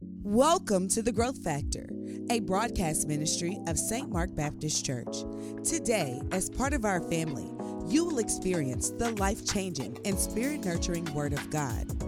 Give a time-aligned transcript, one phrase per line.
[0.00, 1.88] Welcome to The Growth Factor,
[2.30, 4.08] a broadcast ministry of St.
[4.08, 5.24] Mark Baptist Church.
[5.64, 7.50] Today, as part of our family,
[7.92, 11.98] you will experience the life changing and spirit nurturing Word of God.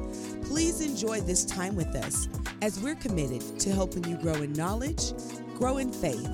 [0.45, 2.29] Please enjoy this time with us
[2.63, 5.13] as we're committed to helping you grow in knowledge,
[5.57, 6.31] grow in faith,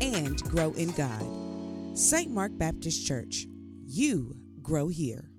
[0.00, 1.98] and grow in God.
[1.98, 2.30] St.
[2.30, 3.46] Mark Baptist Church,
[3.84, 5.30] you grow here.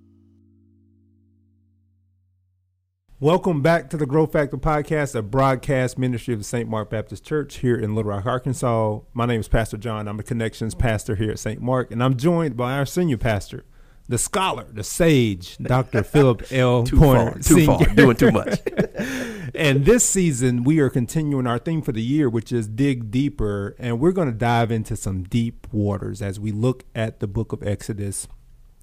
[3.19, 6.69] Welcome back to the Growth Factor Podcast, a broadcast ministry of the St.
[6.69, 8.99] Mark Baptist Church here in Little Rock, Arkansas.
[9.11, 10.07] My name is Pastor John.
[10.07, 11.59] I'm a connections pastor here at St.
[11.59, 13.65] Mark, and I'm joined by our senior pastor,
[14.07, 16.03] the scholar, the sage, Dr.
[16.03, 16.83] Phillip L.
[16.83, 17.31] Too Pointer.
[17.31, 18.59] far, too far, doing too much.
[19.55, 23.75] and this season, we are continuing our theme for the year, which is dig deeper,
[23.79, 27.51] and we're going to dive into some deep waters as we look at the book
[27.51, 28.27] of Exodus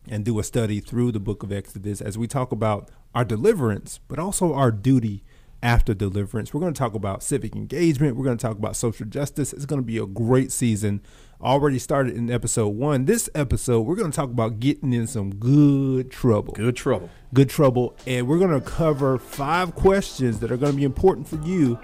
[0.08, 4.00] and do a study through the book of Exodus as we talk about our deliverance,
[4.08, 5.24] but also our duty
[5.62, 6.52] after deliverance.
[6.52, 8.16] We're going to talk about civic engagement.
[8.16, 9.52] We're going to talk about social justice.
[9.52, 11.00] It's going to be a great season.
[11.41, 13.06] Already started in episode one.
[13.06, 16.52] This episode, we're going to talk about getting in some good trouble.
[16.52, 17.08] Good trouble.
[17.33, 17.96] Good trouble.
[18.06, 21.78] And we're going to cover five questions that are going to be important for you,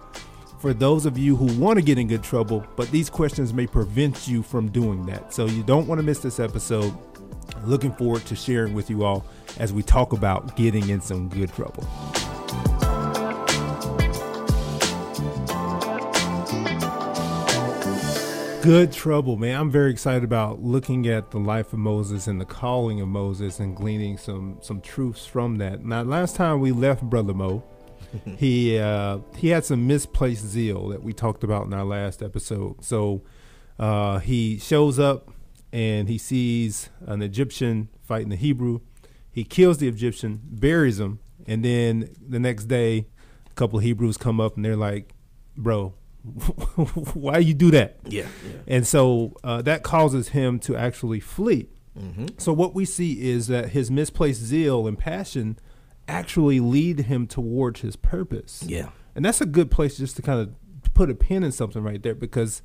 [0.61, 3.67] for those of you who want to get in good trouble, but these questions may
[3.67, 5.33] prevent you from doing that.
[5.33, 6.95] So you don't want to miss this episode.
[7.65, 9.25] Looking forward to sharing with you all
[9.59, 11.87] as we talk about getting in some good trouble.
[18.63, 19.59] Good trouble, man.
[19.59, 23.59] I'm very excited about looking at the life of Moses and the calling of Moses
[23.59, 25.83] and gleaning some some truths from that.
[25.83, 27.65] Now, last time we left Brother Mo,
[28.37, 32.85] he uh, he had some misplaced zeal that we talked about in our last episode.
[32.85, 33.23] So
[33.79, 35.31] uh, he shows up
[35.73, 38.81] and he sees an Egyptian fighting a Hebrew.
[39.31, 43.07] He kills the Egyptian, buries him, and then the next day,
[43.47, 45.15] a couple of Hebrews come up and they're like,
[45.57, 45.95] "Bro,
[47.15, 48.57] why you do that?" Yeah, yeah.
[48.67, 51.69] And so uh, that causes him to actually flee.
[51.99, 52.27] Mm-hmm.
[52.39, 55.59] So what we see is that his misplaced zeal and passion
[56.09, 58.63] actually lead him towards his purpose.
[58.67, 58.91] Yeah.
[59.15, 60.55] And that's a good place just to kind of
[60.95, 62.63] put a pin in something right there because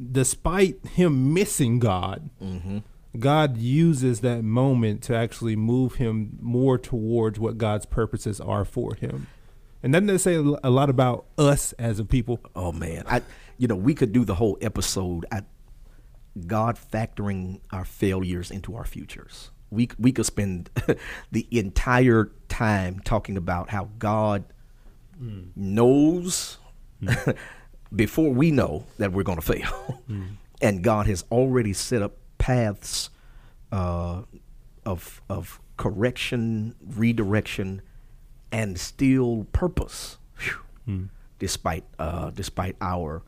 [0.00, 2.78] despite him missing God, Mm-hmm.
[3.16, 8.96] God uses that moment to actually move him more towards what God's purposes are for
[8.96, 9.28] him.
[9.84, 12.40] And doesn't that say a lot about us as a people?
[12.56, 13.22] Oh man, I
[13.56, 15.44] you know we could do the whole episode at
[16.46, 19.52] God factoring our failures into our futures.
[19.70, 20.70] We we could spend
[21.30, 24.44] the entire time talking about how God
[25.54, 26.58] knows
[27.94, 30.02] before we know that we're going to fail,
[30.60, 33.10] and God has already set up paths
[33.72, 34.22] uh,
[34.84, 37.82] of of correction, redirection,
[38.52, 40.18] and still purpose.
[40.38, 41.08] Whew.
[41.38, 43.22] Despite uh, despite our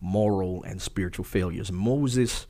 [0.00, 2.46] moral and spiritual failures, Moses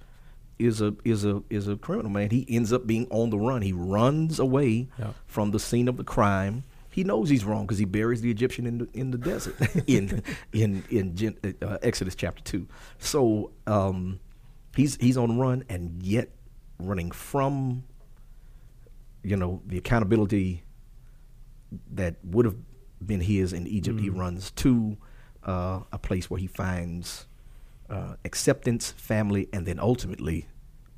[0.59, 2.31] is a is a is a criminal man.
[2.31, 3.63] He ends up being on the run.
[3.63, 5.13] He runs away Yeah.
[5.27, 6.65] from the scene of the crime.
[6.91, 9.57] He knows he's wrong because he buries the Egyptian in the in the desert
[9.87, 10.23] in
[10.53, 12.67] in in Gen, uh, Exodus chapter two.
[12.99, 14.21] So um,
[14.75, 16.31] he's he's on run and yet
[16.79, 17.85] running from
[19.23, 20.65] you know the accountability
[21.93, 22.57] that would have
[23.05, 24.01] been his in Egypt.
[24.01, 24.97] He runs to
[25.45, 27.27] uh, a place where he finds
[27.91, 30.47] uh, acceptance, family, and then ultimately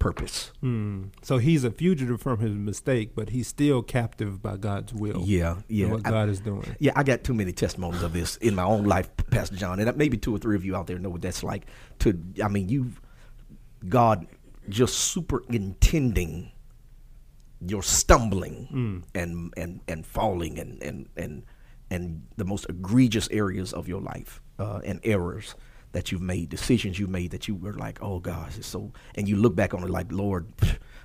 [0.00, 0.50] purpose.
[0.61, 1.05] Hmm.
[1.22, 5.22] So he's a fugitive from his mistake, but he's still captive by God's will.
[5.25, 5.93] Yeah, yeah.
[5.93, 6.75] what I- God is doing.
[6.81, 9.97] Yeah, I got too many testimonies of this in my own life, Pastor John, and
[9.97, 11.66] maybe two or three of you out there know what that's like.
[12.00, 12.93] To, I mean, you,
[13.88, 14.27] God,
[14.69, 16.50] just superintending
[17.67, 21.44] your stumbling and and and falling and and and
[21.91, 25.55] and the most egregious areas of your life uh, and errors
[25.92, 29.28] that you've made, decisions you've made that you were like, oh gosh, it's so, and
[29.28, 30.46] you look back on it like, Lord,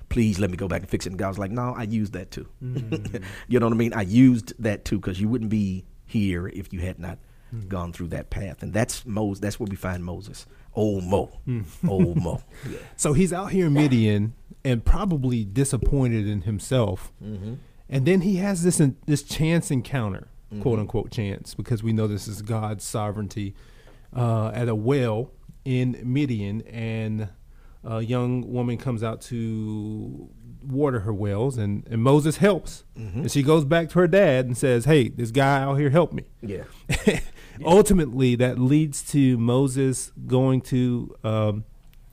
[0.08, 1.10] please let me go back and fix it.
[1.10, 2.48] And God's like, no, I used that too.
[3.48, 3.92] you know what I mean?
[3.94, 7.18] I used that too because you wouldn't be here if you had not
[7.68, 8.62] gone through that path.
[8.62, 9.40] And that's Moses.
[9.40, 10.46] That's where we find Moses.
[10.74, 11.40] Old Mo.
[11.88, 12.42] Old Mo.
[12.68, 12.78] Yeah.
[12.96, 14.34] So he's out here in Midian
[14.64, 17.12] and probably disappointed in himself.
[17.22, 17.54] Mm-hmm.
[17.88, 20.62] And then he has this this chance encounter, Mm-hmm.
[20.62, 23.52] quote unquote chance, because we know this is God's sovereignty,
[24.14, 25.32] uh, at a well
[25.64, 27.28] in Midian, and
[27.84, 30.28] a young woman comes out to
[30.62, 33.20] water her wells, and, and Moses helps, Mm-hmm.
[33.20, 36.12] and she goes back to her dad and says, "Hey, this guy out here helped
[36.14, 36.64] me." Yeah.
[37.64, 41.64] Ultimately, that leads to Moses going to um,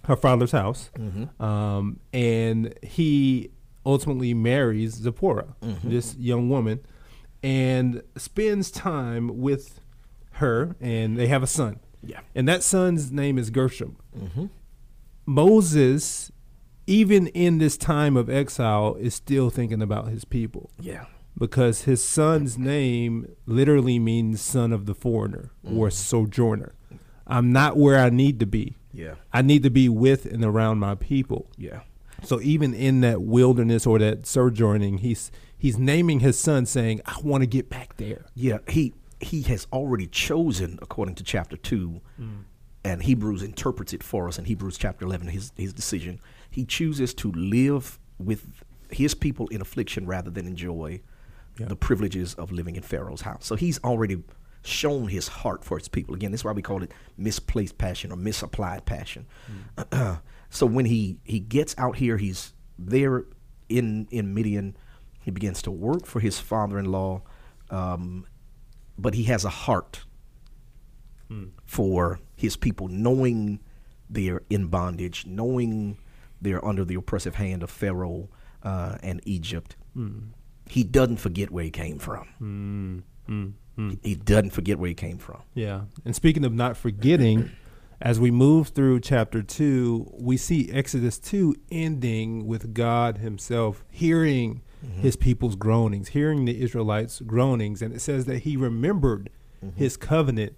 [0.05, 0.89] her father's house,
[1.39, 3.49] um, and he
[3.85, 6.79] ultimately marries Zipporah, this young woman,
[7.41, 9.81] and spends time with
[10.33, 11.79] her, and they have a son.
[12.03, 12.21] Yeah.
[12.35, 13.97] And that son's name is Gershom.
[14.17, 14.45] Mm-hmm.
[15.25, 16.31] Moses,
[16.85, 21.05] even in this time of exile, is still thinking about his people Yeah.
[21.37, 25.89] because his son's name literally means son of the foreigner or mm-hmm.
[25.89, 26.73] sojourner.
[27.25, 28.75] I'm not where I need to be.
[28.91, 29.15] Yeah.
[29.31, 31.49] I need to be with and around my people.
[31.57, 31.81] Yeah.
[32.21, 37.17] So even in that wilderness or that sojourning, he's he's naming his son saying, I
[37.23, 38.25] want to get back there.
[38.35, 38.93] Yeah, he
[39.25, 42.01] he has already chosen, according to chapter two,
[42.85, 45.27] and Hebrews interprets it for us in Hebrews chapter eleven.
[45.27, 46.19] His his decision.
[46.49, 48.45] He chooses to live with
[48.91, 51.01] his people in affliction rather than enjoy
[51.59, 51.67] Yeah.
[51.67, 53.45] the privileges of living in Pharaoh's house.
[53.45, 54.23] So he's already
[54.63, 56.15] shown his heart for his people.
[56.15, 59.25] Again, that's why we call it misplaced passion or misapplied passion.
[60.49, 63.25] so when he he gets out here, he's there
[63.69, 64.75] in in Midian.
[65.19, 67.21] He begins to work for his father-in-law,
[67.69, 68.25] um,
[68.97, 70.03] but he has a heart
[71.27, 71.45] hmm.
[71.65, 73.59] for his people, knowing
[74.09, 75.97] they're in bondage, knowing
[76.41, 78.29] they're under the oppressive hand of Pharaoh
[78.63, 79.75] uh, and Egypt.
[79.93, 80.19] Hmm.
[80.69, 82.27] He doesn't forget where he came from.
[82.39, 82.99] Hmm.
[84.03, 85.41] He, he doesn't forget where he came from.
[85.53, 85.81] Yeah.
[86.05, 87.51] And speaking of not forgetting,
[88.01, 94.61] as we move through chapter 2, we see Exodus 2 ending with God himself hearing
[94.83, 95.01] Mm-hmm.
[95.01, 97.81] his people's groanings, hearing the Israelites' groanings.
[97.81, 99.29] And it says that he remembered
[99.63, 99.77] mm-hmm.
[99.77, 100.55] his covenant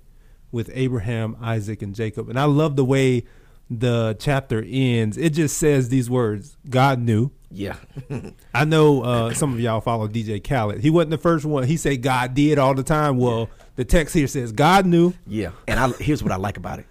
[0.52, 2.30] with Abraham, Isaac, and Jacob.
[2.30, 3.26] And I love the way
[3.70, 5.18] the chapter ends.
[5.18, 7.32] It just says these words God knew.
[7.52, 7.76] Yeah.
[8.54, 10.82] I know uh, some of y'all follow DJ Khaled.
[10.82, 11.64] He wasn't the first one.
[11.64, 13.18] He said God did all the time.
[13.18, 15.14] Well, the text here says God knew.
[15.28, 15.52] yeah.
[15.68, 16.86] And I, here's what I like about it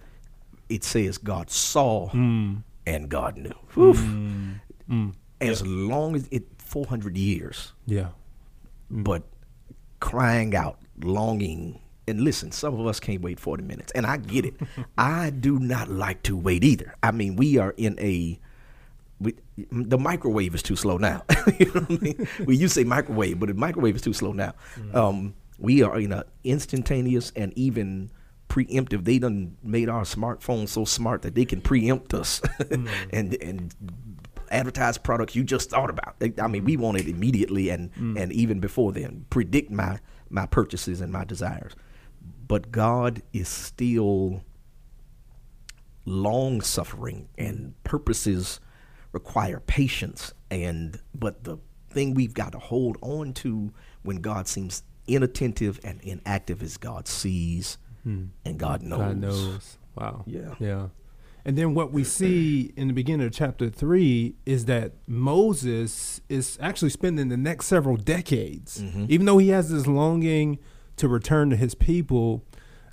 [0.68, 2.62] it says God saw mm.
[2.86, 3.50] and God knew.
[3.50, 3.74] Mm.
[3.74, 4.60] Whew.
[4.88, 5.14] Mm.
[5.50, 7.72] As long as it, 400 years.
[7.86, 8.08] Yeah.
[8.92, 9.04] Mm.
[9.04, 9.22] but
[10.00, 11.80] crying out, longing.
[12.06, 13.92] And listen, some of us can't wait 40 minutes.
[13.92, 14.54] And I get it.
[14.98, 16.94] I do not like to wait either.
[17.02, 18.38] I mean, we are in a.
[19.20, 19.34] We,
[19.70, 21.22] the microwave is too slow now.
[21.58, 22.28] you know what I mean?
[22.44, 24.54] We used to say microwave, but the microwave is too slow now.
[24.76, 24.94] Mm.
[24.94, 28.10] Um, we are in a instantaneous and even
[28.48, 29.04] preemptive.
[29.04, 32.88] They done made our smartphones so smart that they can preempt us mm.
[33.12, 33.74] and and
[34.54, 36.16] advertise products you just thought about.
[36.38, 38.20] I mean, we want it immediately and mm.
[38.20, 39.98] and even before then predict my
[40.30, 41.74] my purchases and my desires.
[42.46, 44.42] But God is still
[46.06, 48.60] long suffering and purposes
[49.12, 51.56] require patience and but the
[51.90, 53.72] thing we've got to hold on to
[54.02, 58.26] when God seems inattentive and inactive is God sees hmm.
[58.44, 58.98] and God knows.
[58.98, 59.78] God knows.
[59.94, 60.24] Wow.
[60.26, 60.54] Yeah.
[60.58, 60.88] Yeah.
[61.44, 66.58] And then what we see in the beginning of chapter three is that Moses is
[66.60, 69.06] actually spending the next several decades, mm-hmm.
[69.08, 70.58] even though he has this longing
[70.96, 72.44] to return to his people.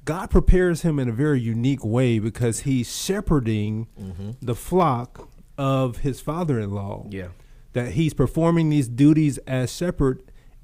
[0.04, 4.32] God prepares him in a very unique way because he's shepherding mm-hmm.
[4.42, 7.08] the flock of his father-in-law.
[7.10, 7.28] Yeah.
[7.74, 10.24] That he's performing these duties as shepherd,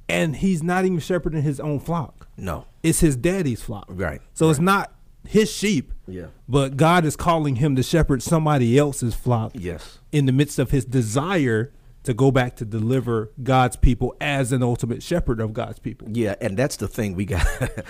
[0.09, 2.65] and he's not even shepherding his own flock No.
[2.83, 3.85] it's his daddy's flock.
[3.87, 4.93] Right, So it's not
[5.25, 5.93] his sheep.
[6.07, 6.27] Yeah.
[6.47, 9.99] But God is calling him to shepherd somebody else's flock Yes.
[10.11, 11.73] in the midst of his desire
[12.03, 16.07] to go back to deliver God's people as an ultimate shepherd of God's people.
[16.09, 17.45] Yeah, and that's the thing we got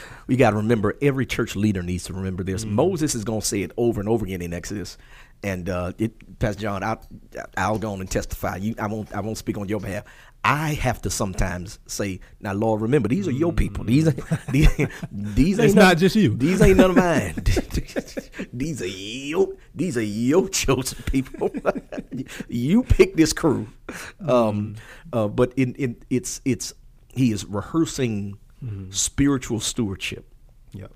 [0.28, 0.96] we got to remember.
[1.02, 2.66] Every church leader needs to remember this.
[2.66, 4.98] Moses is going to say it over and over again in Exodus,
[5.44, 6.98] and uh, it, Pastor John, I,
[7.56, 8.56] I'll go on and testify.
[8.56, 10.06] You, I won't, I won't speak on your behalf.
[10.44, 13.84] I have to sometimes say, "Now, Lord, remember these are your people.
[13.84, 14.70] These, ain't- these,
[15.12, 16.36] these ain't none- not just you.
[16.38, 17.34] These ain't none of mine.
[18.54, 21.52] these are your, these are your chosen people.
[22.48, 23.68] you pick this crew."
[24.26, 24.76] Um,
[25.12, 26.74] uh, but in, in it's it's
[27.10, 28.38] he is rehearsing
[28.90, 30.26] spiritual stewardship
[30.74, 30.92] Yep.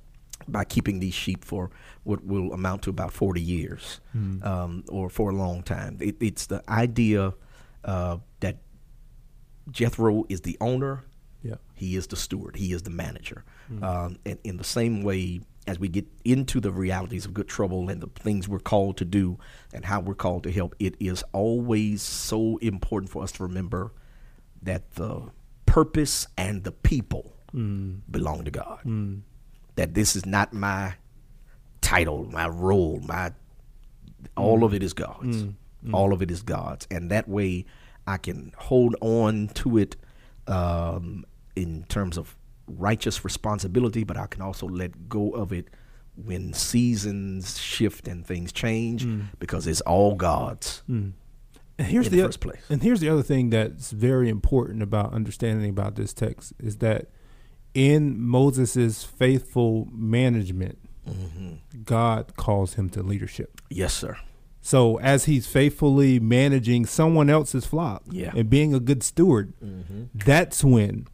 [0.48, 1.69] by keeping these sheep for
[2.03, 4.00] what will amount to about 40 years
[4.43, 5.98] um, or for a long time.
[6.00, 7.33] It, it's the idea
[7.86, 8.17] uh,
[9.70, 11.06] Jethro is the owner,
[11.44, 11.56] Yeah.
[11.74, 13.44] he is the steward, he is the manager.
[13.68, 13.84] Hmm.
[13.84, 17.89] Um, and in the same way, as we get into the realities of good trouble
[17.89, 19.38] and the things we're called to do
[19.74, 23.94] and how we're called to help, it is always so important for us to remember
[24.63, 25.30] that the
[25.65, 27.96] purpose and the people hmm.
[28.10, 28.80] belong to God.
[28.84, 29.20] Hmm.
[29.75, 30.96] That this is not my
[31.80, 33.32] title, my role, my
[34.36, 35.46] all of it is God's.
[35.94, 37.65] All of it is God's, and that way
[38.08, 39.96] I can hold on to it
[40.48, 42.36] um, in terms of
[42.67, 45.67] righteous responsibility, but I can also let go of it
[46.15, 49.08] when seasons shift and things change
[49.39, 50.84] because it's all God's.
[50.88, 51.13] And
[51.77, 52.62] here's in the, the first place.
[52.70, 57.08] And here's the other thing that's very important about understanding about this text is that
[57.74, 60.77] in Moses' faithful management,
[61.10, 61.81] Mm-hmm.
[61.84, 63.60] God calls him to leadership.
[63.70, 64.17] Yes, sir.
[64.62, 68.32] So as he's faithfully managing someone else's flock Yeah.
[68.36, 70.03] and being a good steward, mm-hmm.
[70.13, 71.08] that's when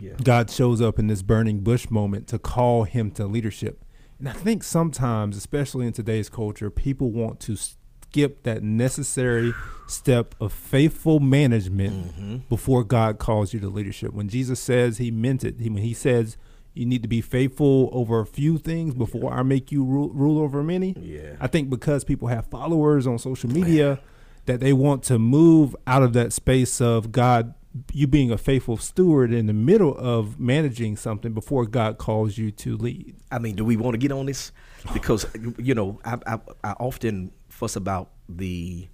[0.00, 0.14] Yeah.
[0.22, 3.84] God shows up in this burning bush moment to call him to leadership.
[4.18, 9.52] And I think sometimes, especially in today's culture, people want to skip that necessary
[9.86, 12.36] step of faithful management mm-hmm.
[12.48, 14.14] before God calls you to leadership.
[14.14, 16.36] When Jesus says he meant it, he, when he says
[16.74, 20.38] you need to be faithful over a few things before I make you rule, rule
[20.40, 21.36] over many, Yeah.
[21.40, 24.00] I think because people have followers on social media
[24.46, 27.54] that they want to move out of that space of God
[27.92, 32.52] you being a faithful steward in the middle of managing something before God calls you
[32.52, 33.16] to lead.
[33.32, 34.52] I mean, do we want to get on this?
[34.92, 35.26] Because
[35.58, 38.86] you know, I I, I often fuss about the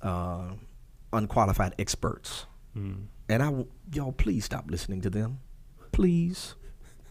[0.00, 0.52] uh,
[1.12, 2.92] unqualified experts, Hmm.
[3.28, 3.52] and I
[3.92, 5.40] y'all please stop listening to them,
[5.92, 6.54] please,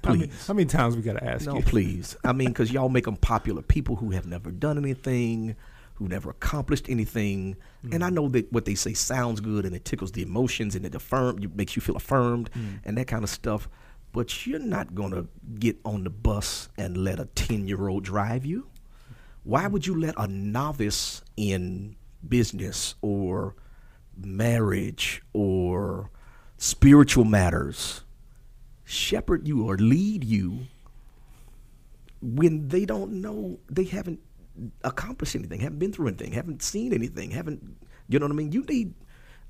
[0.03, 0.19] How please.
[0.19, 1.61] many, how many times we got to ask No, you?
[1.61, 2.17] please.
[2.23, 3.61] I mean, because y'all make them popular.
[3.61, 5.55] People who have never done anything,
[6.01, 7.55] who never accomplished anything.
[7.83, 8.03] And mm.
[8.03, 10.95] I know that what they say sounds good and it tickles the emotions and it
[10.95, 12.79] affirm, it makes you feel affirmed mm.
[12.83, 13.69] and that kind of stuff.
[14.11, 15.27] But you're not going to
[15.59, 18.67] get on the bus and let a 10 year old drive you.
[19.43, 19.71] Why mm.
[19.71, 21.95] would you let a novice in
[22.27, 23.55] business or
[24.17, 26.09] marriage or
[26.57, 28.01] spiritual matters
[28.91, 30.59] shepherd you or lead you
[32.21, 34.19] when they don't know they haven't
[34.83, 38.51] accomplished anything, haven't been through anything, haven't seen anything, haven't you know what I mean?
[38.51, 38.93] You need,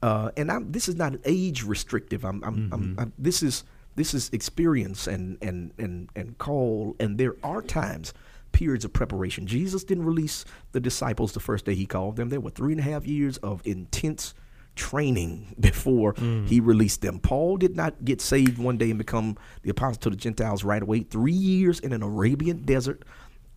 [0.04, 2.24] uh, and I'm this is not age restrictive.
[2.24, 3.64] I'm, I'm, I'm, I'm this is
[3.96, 8.14] this is experience and and and and call, and there are times.
[8.52, 9.48] Periods of preparation.
[9.48, 10.44] Jesus didn't release
[10.74, 12.28] the disciples the first day he called them.
[12.28, 14.34] There were three and a half years of intense
[14.76, 16.48] training before mm.
[16.48, 17.20] he released them.
[17.20, 20.82] Paul did not get saved one day and become the apostle to the Gentiles right
[20.82, 21.02] away.
[21.02, 23.04] Three years in an Arabian desert.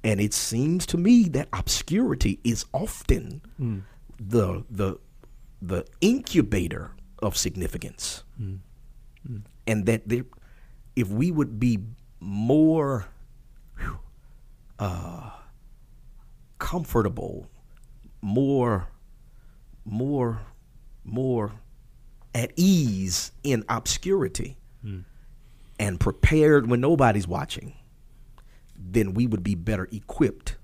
[0.03, 3.83] And it seems to me that obscurity is often mm.
[4.21, 4.99] the the
[5.63, 6.93] the incubator
[7.23, 8.23] of significance.
[8.39, 8.59] Mm.
[9.67, 10.25] And that there
[10.95, 11.79] if we would be
[12.21, 13.07] more
[13.79, 13.99] whew,
[14.79, 15.31] uh,
[16.59, 17.49] comfortable,
[18.21, 18.89] more
[19.87, 20.41] more
[21.05, 21.53] more
[22.35, 25.01] at ease in obscurity hmm.
[25.79, 27.75] and prepared when nobody's watching,
[28.77, 30.57] then we would be better equipped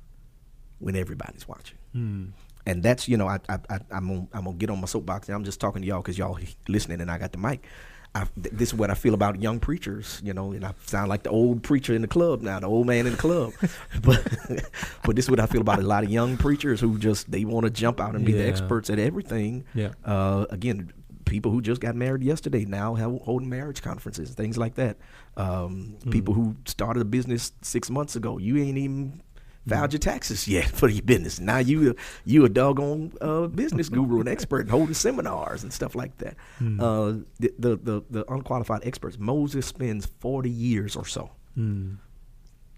[0.78, 1.78] when everybody's watching.
[1.92, 2.26] Hmm.
[2.66, 5.28] And that's you know I I, I I'm gonna, I'm gonna get on my soapbox
[5.28, 7.66] and I'm just talking to y'all because y'all listening and I got the mic.
[8.14, 11.08] I, th- this is what I feel about young preachers, you know, and I sound
[11.08, 13.52] like the old preacher in the club now, the old man in the club.
[14.02, 14.26] but
[15.04, 17.44] but this is what I feel about a lot of young preachers who just they
[17.44, 19.64] want to jump out and be the experts at everything.
[19.74, 19.92] Yeah.
[20.04, 20.92] Uh, again,
[21.24, 24.96] people who just got married yesterday now have holding marriage conferences, things like that.
[25.36, 29.22] Um, People who started a business six months ago, you ain't even
[29.70, 31.40] filed your taxes yet for your business.
[31.40, 35.94] Now you you a doggone uh, business guru and expert and holding seminars and stuff
[35.94, 36.36] like that.
[36.60, 39.18] Uh, the, the the the unqualified experts.
[39.18, 41.30] Moses spends forty years or so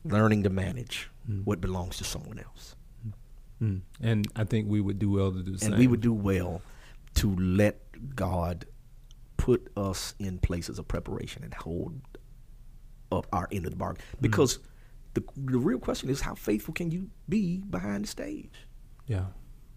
[0.04, 1.10] learning to manage
[1.44, 2.76] what belongs to someone else.
[3.62, 3.82] Mm.
[4.00, 5.78] And I think we would do well to do the and same.
[5.78, 6.62] we would do well
[7.14, 8.66] to let God
[9.36, 12.00] put us in places of preparation and hold
[13.12, 14.02] up our end of the bargain.
[14.20, 14.58] Because
[15.14, 18.66] the the real question is how faithful can you be behind the stage
[19.06, 19.26] Yeah.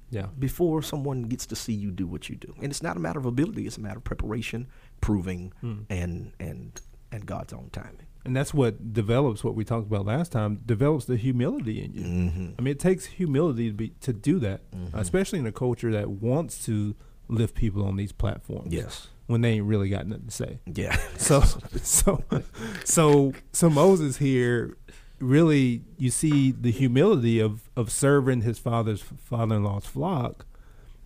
[0.10, 0.27] Yeah.
[0.39, 2.54] before someone gets to see you do what you do?
[2.62, 4.68] And it's not a matter of ability; it's a matter of preparation,
[5.01, 5.51] proving,
[5.89, 6.80] and and
[7.12, 8.08] and God's own timing.
[8.24, 12.01] And that's what develops what we talked about last time, develops the humility in you.
[12.01, 12.50] Mm-hmm.
[12.58, 14.62] I mean, it takes humility to be to do that,
[14.94, 16.96] especially in a culture that wants to
[17.27, 18.74] lift people on these platforms.
[18.74, 19.10] Yes.
[19.27, 20.60] When they ain't really got nothing to say.
[20.72, 20.96] Yeah.
[21.18, 21.42] So
[21.82, 22.24] so
[22.84, 24.77] so so Moses here
[25.19, 30.45] really you see the humility of of serving his father's father-in-law's flock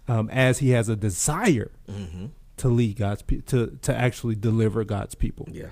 [0.07, 2.27] um, as he has a desire mm-hmm.
[2.57, 5.47] to lead God's pe- to to actually deliver God's people.
[5.51, 5.69] Yeah.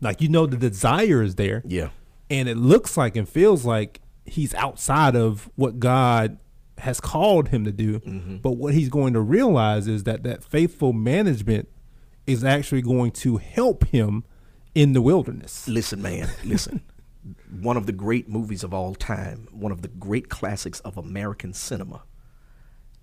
[0.00, 1.88] Like you know the desire is there Yeah.
[2.30, 6.38] and it looks like and feels like he's outside of what God
[6.78, 7.98] has called him to do.
[8.00, 8.36] Mm-hmm.
[8.36, 11.68] But what he's going to realize is that that faithful management
[12.26, 14.22] is actually going to help him
[14.74, 15.66] in the wilderness.
[15.66, 16.82] Listen, man, listen.
[17.50, 21.52] one of the great movies of all time, one of the great classics of American
[21.52, 22.02] cinema,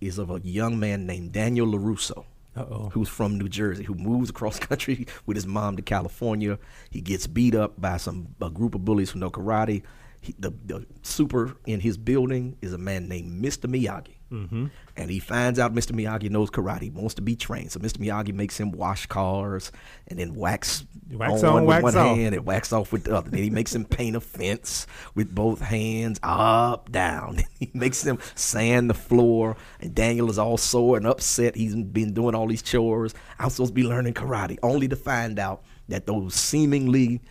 [0.02, 2.90] is of a young man named Daniel LaRusso, Uh-oh.
[2.94, 6.60] who's from New Jersey, who moves across country with his mom to California.
[6.90, 9.84] He gets beat up by some a group of bullies who know karate.
[10.22, 13.70] He, the, the super in his building is a man named Mr.
[13.70, 14.15] Miyagi.
[14.32, 14.68] Mm-hmm.
[14.98, 15.92] And he finds out Mr.
[15.92, 17.72] Miyagi knows karate, wants to be trained.
[17.72, 17.98] So Mr.
[17.98, 19.72] Miyagi makes him wash cars
[20.08, 22.18] and then wax, wax on, on with wax one off.
[22.18, 23.30] hand and wax off with the other.
[23.30, 27.40] then he makes him paint a fence with both hands up, down.
[27.60, 29.58] he makes him sand the floor.
[29.80, 31.56] And Daniel is all sore and upset.
[31.56, 33.14] He's been doing all these chores.
[33.40, 37.22] I'm supposed to be learning karate, only to find out that those seemingly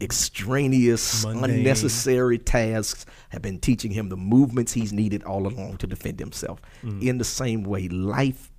[0.00, 6.20] extraneous, unnecessary tasks have been teaching him the movements he's needed all along to defend
[6.20, 6.60] himself.
[7.00, 8.50] In the same way, life,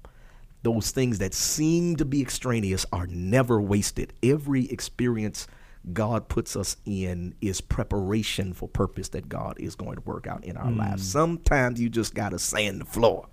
[0.64, 4.14] those things that seem to be extraneous are never wasted.
[4.24, 5.48] Every experience
[5.94, 10.44] God puts us in is preparation for purpose that God is going to work out
[10.44, 11.10] in our lives.
[11.10, 13.28] Sometimes you just got to sand the floor.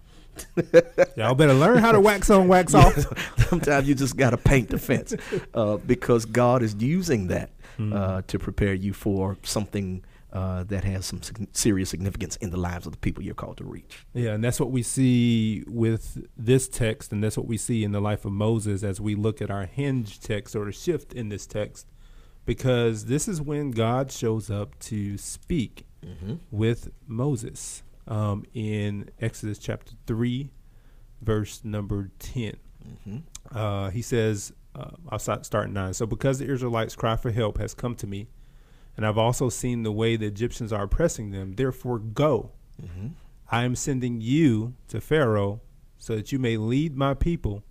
[1.16, 2.94] Y'all better learn how to wax on, wax off.
[3.48, 5.14] Sometimes you just got to paint the fence
[5.54, 11.06] uh, because God is using that uh, to prepare you for something uh, that has
[11.06, 14.04] some sig- serious significance in the lives of the people you're called to reach.
[14.14, 17.92] Yeah, and that's what we see with this text, and that's what we see in
[17.92, 21.28] the life of Moses as we look at our hinge text or the shift in
[21.28, 21.86] this text,
[22.46, 25.86] because this is when God shows up to speak
[26.50, 30.50] with Moses um, in Exodus chapter 3,
[31.22, 32.56] verse number 10.
[33.52, 35.94] Uh, he says, uh, I'll start, 9.
[35.94, 38.28] So, because the Israelites' cry for help has come to me,
[38.96, 42.52] and I've also seen the way the Egyptians are oppressing them, therefore go.
[43.50, 45.60] I am sending you to Pharaoh
[45.98, 47.62] so that you may lead my people,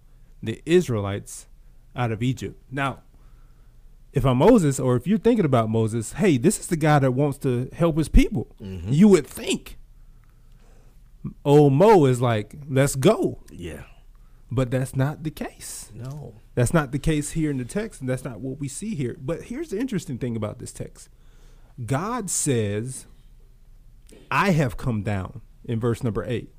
[0.42, 1.48] the Israelites,
[1.96, 2.62] out of Egypt.
[2.72, 3.02] Now,
[4.14, 7.12] if I'm Moses, or if you're thinking about Moses, hey, this is the guy that
[7.12, 8.56] wants to help his people.
[8.60, 9.78] You would think.
[11.46, 13.44] Old Mo is like, let's go.
[13.52, 13.84] Yeah.
[14.54, 15.92] But that's not the case.
[15.96, 16.36] No.
[16.54, 19.18] That's not the case here in the text, and that's not what we see here.
[19.20, 21.10] But here's the interesting thing about this text
[21.86, 23.08] God says,
[24.30, 26.54] I have come down in verse number eight.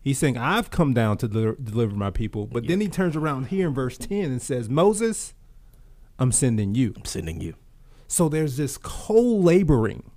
[0.00, 2.46] He's saying, I've come down to deliver, deliver my people.
[2.46, 5.32] But then he turns around here in verse 10 and says, Moses,
[6.18, 6.92] I'm sending you.
[6.96, 7.54] I'm sending you.
[8.06, 10.10] So there's this co laboring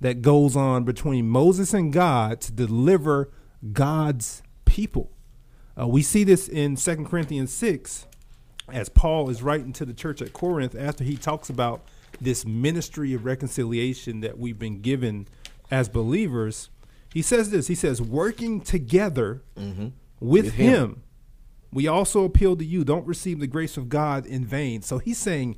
[0.00, 3.30] that goes on between Moses and God to deliver
[3.72, 5.15] God's people.
[5.78, 8.06] Uh, we see this in 2 Corinthians 6
[8.72, 11.84] as Paul is writing to the church at Corinth after he talks about
[12.20, 15.28] this ministry of reconciliation that we've been given
[15.70, 16.70] as believers.
[17.12, 20.72] He says this He says, working together with, With him.
[20.74, 21.02] him.
[21.72, 22.84] we also appeal to you.
[22.84, 24.82] Don't receive the grace of God in vain.
[24.82, 25.56] So he's saying,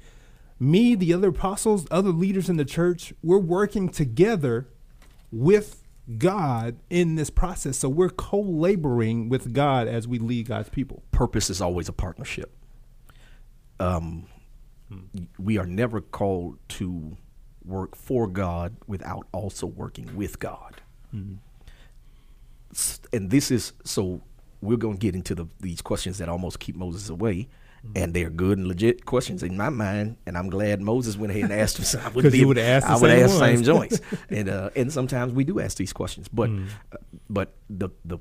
[0.59, 4.67] me, the other apostles, other leaders in the church, we're working together
[5.31, 5.78] with
[6.17, 7.77] God in this process.
[7.77, 11.03] So we're co laboring with God as we lead God's people.
[11.11, 12.55] Purpose is always a partnership.
[13.81, 14.27] Um,
[15.39, 17.17] we are never called to
[17.65, 20.81] work for God without also working with God.
[22.73, 24.23] S- And this is so
[24.61, 27.49] we're going to get into the, these questions that almost keep Moses away.
[27.95, 31.45] And they're good and legit questions in my mind, and I'm glad Moses went ahead
[31.45, 31.85] and asked them.
[31.85, 34.93] So I would be, asked the I would same ask same joints, and uh, and
[34.93, 36.51] sometimes we do ask these questions, but
[36.93, 36.97] uh,
[37.31, 38.19] but the the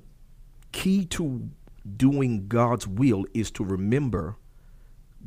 [0.71, 1.49] key to
[1.95, 4.37] doing God's will is to remember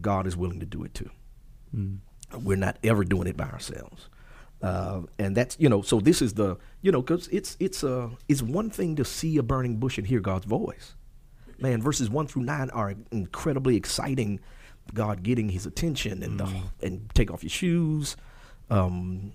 [0.00, 1.10] God is willing to do it too.
[2.38, 4.08] We're not ever doing it by ourselves.
[4.62, 8.10] Uh, and that's you know so this is the you know because it's it's uh
[8.28, 10.94] it's one thing to see a burning bush and hear God's voice,
[11.60, 11.82] man.
[11.82, 14.40] Verses one through nine are incredibly exciting.
[14.94, 16.62] God getting His attention and the mm.
[16.82, 18.16] and take off your shoes.
[18.70, 19.32] Um,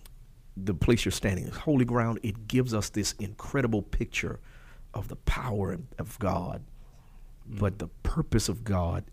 [0.58, 2.20] the place you're standing is holy ground.
[2.24, 4.40] It gives us this incredible picture
[4.94, 6.64] of the power of God,
[7.50, 7.60] mm.
[7.60, 9.06] but the purpose of God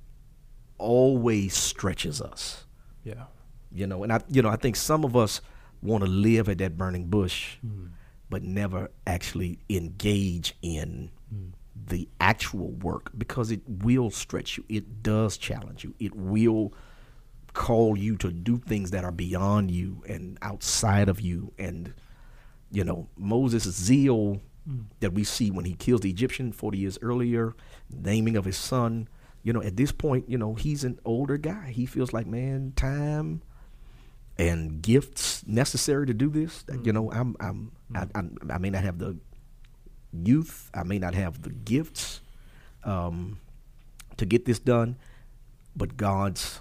[0.78, 2.64] always stretches us
[3.04, 3.26] Yeah.
[3.72, 5.40] you know and i you know i think some of us
[5.80, 7.90] want to live at that burning bush mm.
[8.28, 11.10] but never actually engage in
[11.86, 14.64] the actual work because it will stretch you.
[14.68, 15.94] It does challenge you.
[15.98, 16.72] It will
[17.54, 21.52] call you to do things that are beyond you and outside of you.
[21.58, 21.92] And
[22.72, 24.84] you know moses zeal mm.
[25.00, 27.54] that we see when he kills the egyptian 40 years earlier
[27.90, 29.08] naming of his son
[29.42, 31.70] you know at this point you know he's an older guy.
[31.70, 33.42] He feels like man time
[34.38, 36.94] and gifts necessary to do this that, you mm.
[36.94, 38.10] know i'm i'm mm.
[38.14, 39.18] I, I, I may not have the
[40.12, 40.70] youth.
[40.74, 42.20] I may not have the gifts
[42.84, 43.38] um,
[44.16, 44.96] to get this done
[45.74, 46.60] but god's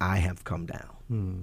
[0.00, 1.40] i have come down hmm.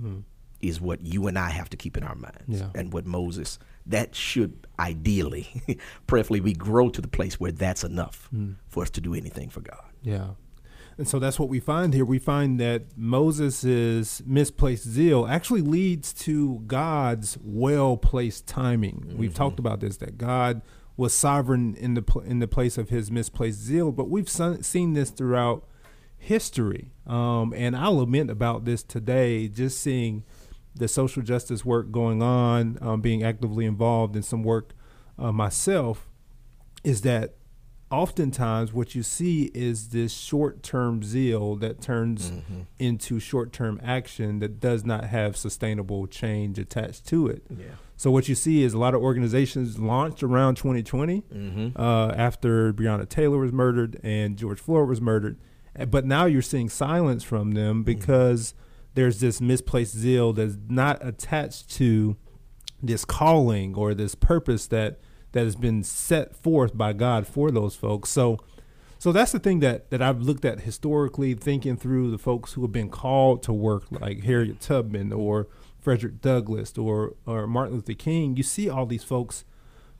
[0.00, 0.18] Hmm.
[0.60, 2.70] is what you and i have to keep in our minds Yeah.
[2.74, 5.48] and what moses that should ideally
[6.06, 8.52] preferably we grow to the place where that's enough hmm.
[8.68, 9.82] for us to do anything for god.
[10.02, 10.28] Yeah.
[10.98, 12.04] And so that's what we find here.
[12.04, 19.14] We find that Moses' misplaced zeal actually leads to God's well placed timing.
[19.16, 20.60] We've talked about this that God
[20.96, 23.92] was sovereign in the pl- in the place of his misplaced zeal.
[23.92, 25.64] But we've son- seen this throughout
[26.18, 29.46] history, um, and I'll lament about this today.
[29.46, 30.24] Just seeing
[30.74, 34.74] the social justice work going on, um, being actively involved in some work
[35.16, 36.08] uh, myself,
[36.82, 37.36] is that
[37.90, 42.60] oftentimes what you see is this short-term zeal that turns Mm-hmm.
[42.78, 47.42] into short-term action that does not have sustainable change attached to it.
[47.50, 47.66] Yeah.
[47.96, 51.80] So what you see is a lot of organizations launched around 2020 Mm-hmm.
[51.80, 55.38] uh, after Breonna Taylor was murdered and George Floyd was murdered,
[55.78, 58.54] Uh, but now you're seeing silence from them because
[58.94, 62.16] there's this misplaced zeal that's not attached to
[62.82, 64.98] this calling or this purpose that
[65.32, 68.10] that has been set forth by God for those folks.
[68.10, 68.38] So
[69.00, 72.62] so that's the thing that that I've looked at historically, thinking through the folks who
[72.62, 75.46] have been called to work, like Harriet Tubman or
[75.78, 78.36] Frederick Douglass or or Martin Luther King.
[78.36, 79.44] You see all these folks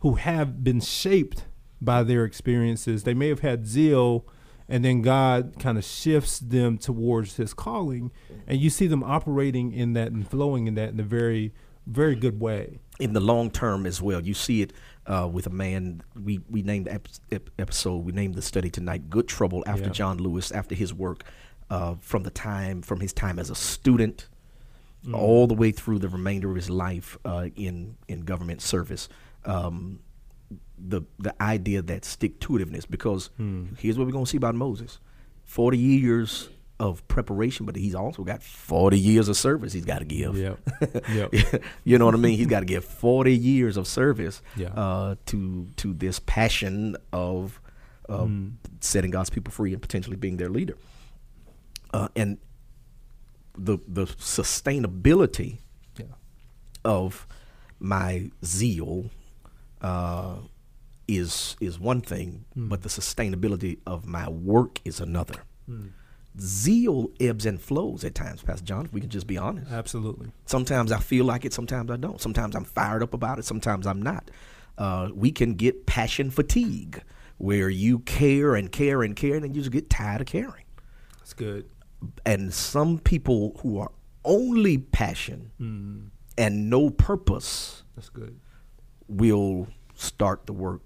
[0.01, 1.45] who have been shaped
[1.81, 3.05] by their experiences.
[3.05, 4.27] They may have had zeal,
[4.69, 8.11] and then God kind of shifts them towards His calling,
[8.49, 11.53] and you see them operating in that and flowing in that in a very
[11.87, 12.81] very good way.
[13.01, 14.21] in the long term as well.
[14.21, 14.73] You see it
[15.09, 16.03] uh, with a man.
[16.23, 18.05] We we named the ep- ep- episode.
[18.05, 19.11] We named the study tonight.
[19.11, 19.91] Good trouble after Yeah.
[19.93, 21.25] John Lewis, after his work,
[21.71, 24.29] uh, from the time from his time as a student,
[25.13, 29.09] all the way through the remainder of his life uh, in in government service.
[29.45, 30.01] Um,
[30.79, 33.31] the the idea that stick to itiveness because
[33.79, 35.01] here's what we're gonna see about Moses:
[35.45, 40.05] forty years of preparation, but he's also got forty years of service he's got to
[40.05, 40.37] give.
[40.37, 40.59] Yep.
[41.13, 41.63] Yep.
[41.85, 42.37] you know what I mean?
[42.39, 44.69] He's got to give 40 years of service Yeah.
[44.69, 47.61] uh, to to this passion of
[48.09, 48.53] uh, Mm.
[48.81, 50.77] setting God's people free and potentially being their leader.
[51.93, 52.39] Uh, and
[53.57, 55.59] the the sustainability
[55.99, 56.07] Yeah.
[56.85, 57.27] of
[57.81, 59.11] my zeal
[59.83, 60.37] uh,
[61.09, 62.69] is is one thing, Mm.
[62.69, 65.43] but the sustainability of my work is another.
[66.41, 68.85] Zeal ebbs and flows at times, Pastor John.
[68.87, 69.71] If we can just be honest.
[69.71, 70.31] Absolutely.
[70.47, 72.21] Sometimes I feel like it, sometimes I don't.
[72.21, 74.31] Sometimes I'm fired up about it, sometimes I'm not.
[74.77, 77.03] Uh, we can get passion fatigue
[77.39, 80.65] where you care and care and care and then you just get tired of caring.
[81.19, 81.69] That's good.
[82.25, 83.91] And some people who are
[84.25, 86.11] only passion Mm.
[86.37, 88.39] and no purpose That's good.
[89.09, 90.83] will start the work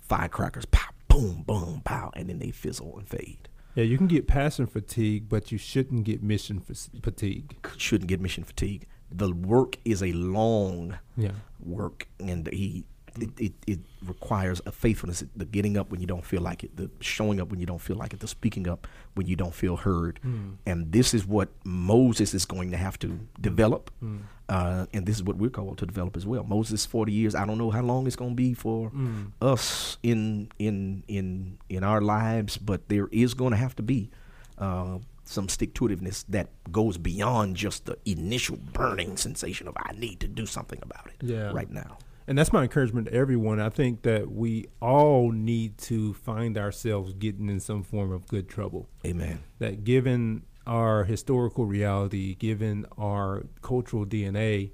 [0.00, 3.48] firecrackers, pow, boom, boom, pow, and then they fizzle and fade.
[3.76, 7.56] Yeah, you can get passion fatigue, but you shouldn't get mission fatigue.
[7.76, 8.86] Shouldn't get mission fatigue.
[9.12, 11.32] The work is a long Yeah.
[11.60, 12.86] work, and he
[13.18, 15.24] it, it, it requires a faithfulness.
[15.34, 17.80] The getting up when you don't feel like it, the showing up when you don't
[17.80, 20.54] feel like it, the speaking up when you don't feel heard, hmm.
[20.66, 24.18] and this is what Moses is going to have to develop, hmm.
[24.48, 26.44] Uh, and this is what we're called to develop as well.
[26.44, 27.34] Moses, forty years.
[27.34, 28.92] I don't know how long it's going to be for
[29.40, 34.10] us in in in in our lives, but there is going to have to be.
[34.58, 39.90] Uh, some stick to itiveness that goes beyond just the initial burning sensation of I
[39.92, 41.50] need to do something about it Yeah.
[41.52, 41.98] right now.
[42.28, 43.58] And that's my encouragement to everyone.
[43.58, 48.48] I think that we all need to find ourselves getting in some form of good
[48.48, 48.88] trouble.
[49.04, 49.40] Amen.
[49.58, 54.72] That given our historical reality, given our cultural DNA,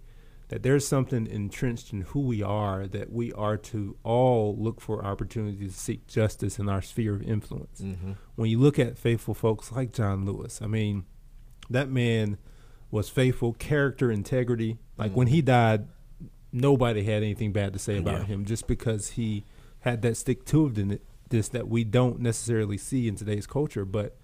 [0.48, 5.04] that there's something entrenched in who we are that we are to all look for
[5.04, 7.80] opportunities to seek justice in our sphere of influence.
[7.80, 8.12] Mm-hmm.
[8.34, 11.04] When you look at faithful folks like John Lewis, I mean,
[11.70, 12.36] that man
[12.90, 14.78] was faithful, character, integrity.
[14.98, 15.46] Like when he mm-hmm.
[15.46, 15.88] died,
[16.52, 18.26] nobody had anything bad to say about Yeah.
[18.26, 19.44] him just because he
[19.80, 21.02] had that stick to it.
[21.30, 23.86] this that we don't necessarily see in today's culture.
[23.86, 24.18] But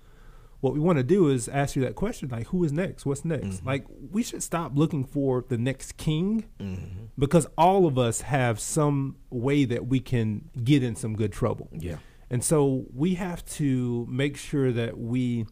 [0.60, 3.06] what we want to do is ask you that question like, who is next?
[3.06, 3.46] What's next?
[3.46, 3.66] Mm-hmm.
[3.66, 7.04] Like, we should stop looking for the next king mm-hmm.
[7.16, 11.68] because all of us have some way that we can get in some good trouble.
[11.72, 11.96] Yeah.
[12.30, 15.46] And so we have to make sure that we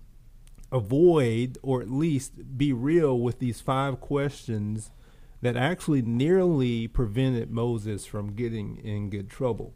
[0.72, 4.90] avoid or at least be real with these five questions
[5.42, 9.74] that actually nearly prevented Moses from getting in good trouble.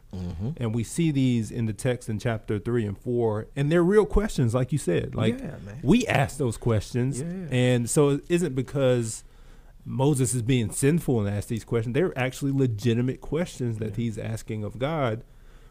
[0.57, 4.05] And we see these in the text in chapter 3 and 4 and they're real
[4.05, 5.15] questions like you said.
[5.15, 7.21] Like Yeah, we ask those questions.
[7.21, 7.27] Yeah.
[7.51, 9.23] And so it isn't because
[9.85, 11.93] Moses is being sinful and ask these questions.
[11.93, 15.23] They're actually legitimate questions that he's asking of God.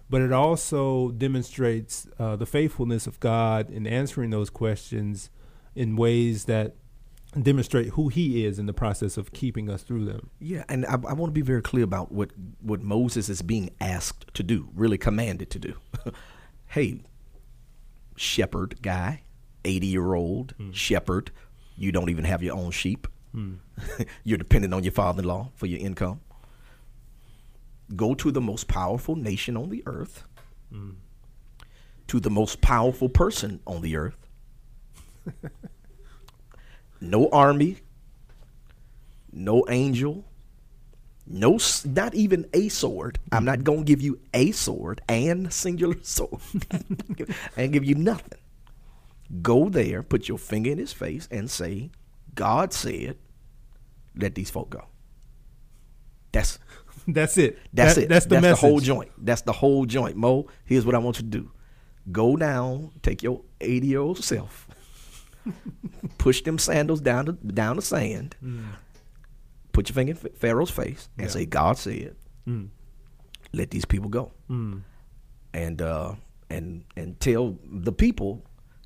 [0.09, 5.31] But it also demonstrates uh, the faithfulness of God in answering those questions
[5.77, 6.75] in ways that
[7.39, 10.31] demonstrate who He is in the process of keeping us through them.
[10.39, 13.71] Yeah, and I, I want to be very clear about what what Moses is being
[13.81, 15.75] asked to do, really commanded to do.
[16.67, 17.03] hey,
[18.17, 19.23] shepherd guy,
[19.65, 20.73] eighty year old hmm.
[20.73, 21.31] shepherd,
[21.77, 23.07] you don't even have your own sheep.
[23.33, 23.55] Hmm.
[24.25, 26.21] You're dependent on your father in law for your income.
[27.95, 30.25] go to the most powerful nation on the earth,
[30.73, 30.91] hmm.
[32.09, 34.17] to the most powerful person on the earth.
[37.01, 37.79] no army,
[39.33, 40.25] no angel,
[41.27, 43.19] no, s- not even a sword.
[43.33, 46.41] I'm not going to give you a sword and singular sword.
[47.57, 48.39] and give you nothing.
[49.43, 51.91] Go there, put your finger in his face, and say,
[52.35, 53.17] God said,
[54.17, 54.85] let these folk go.
[56.33, 56.59] That's
[57.09, 57.59] That's it.
[57.73, 58.09] that's That- it.
[58.09, 58.61] That's the message.
[58.61, 59.11] whole joint.
[59.19, 60.17] That's the whole joint.
[60.17, 61.51] Mo, here's what I want you to do.
[62.13, 64.67] Go down, take your 80 year old self,
[66.19, 68.35] push them sandals down the down the sand,
[69.73, 71.33] put your finger in Pharaoh's face, and Yeah.
[71.33, 72.17] say, God said,
[72.49, 72.69] Mm.
[73.53, 74.33] let these people go.
[74.51, 74.83] Mm.
[75.55, 76.15] And uh
[76.49, 78.43] and and tell the people,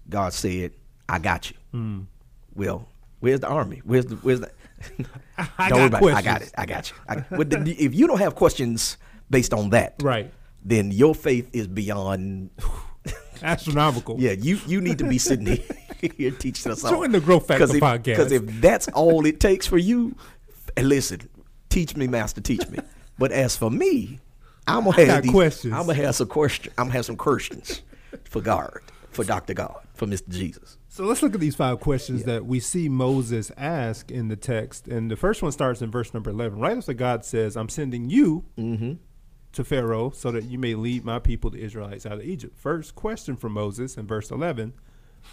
[0.08, 0.72] God said,
[1.08, 1.56] I got you.
[1.74, 2.06] Mm.
[2.54, 2.88] Well,
[3.20, 3.80] where's the army?
[3.84, 4.50] Where's the where's the
[5.58, 6.14] I got about it.
[6.14, 6.52] I got it.
[6.58, 6.96] I got you.
[7.08, 8.98] I, the, if you don't have questions
[9.30, 10.30] based on that, Right.
[10.62, 12.50] then your faith is beyond.
[13.42, 14.16] Astronomical.
[14.18, 16.90] Yeah, you you need to be sitting here, here teaching us all.
[16.90, 18.04] Join the Growth Factor if, podcast.
[18.04, 20.16] Because if that's all it takes for you,
[20.76, 21.28] and listen,
[21.68, 22.78] teach me, master, teach me.
[23.18, 24.20] But as for me,
[24.66, 25.72] I'm gonna have got these, questions.
[25.74, 26.72] I'm gonna have some question.
[26.78, 27.82] I'm gonna have some questions
[28.24, 28.78] for God,
[29.10, 30.78] for Doctor God, for Mister Jesus.
[30.94, 34.86] So let's look at these five questions that we see Moses ask in the text.
[34.86, 36.60] And the first one starts in verse number 11.
[36.60, 38.92] Right after God says, I'm sending you mm-hmm.
[39.54, 42.56] To Pharaoh so that you may lead my people, the Israelites, out of Egypt.
[42.56, 44.74] First question from Moses in verse 11.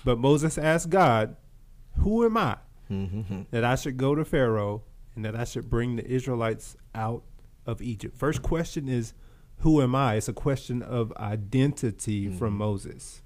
[0.05, 1.35] But Moses asked God,
[1.99, 2.57] Who am I
[3.51, 4.83] that I should go to Pharaoh
[5.15, 7.23] and that I should bring the Israelites out
[7.65, 8.17] of Egypt?
[8.17, 9.13] First question is,
[9.59, 10.15] Who am I?
[10.15, 13.21] It's a question of identity from Moses.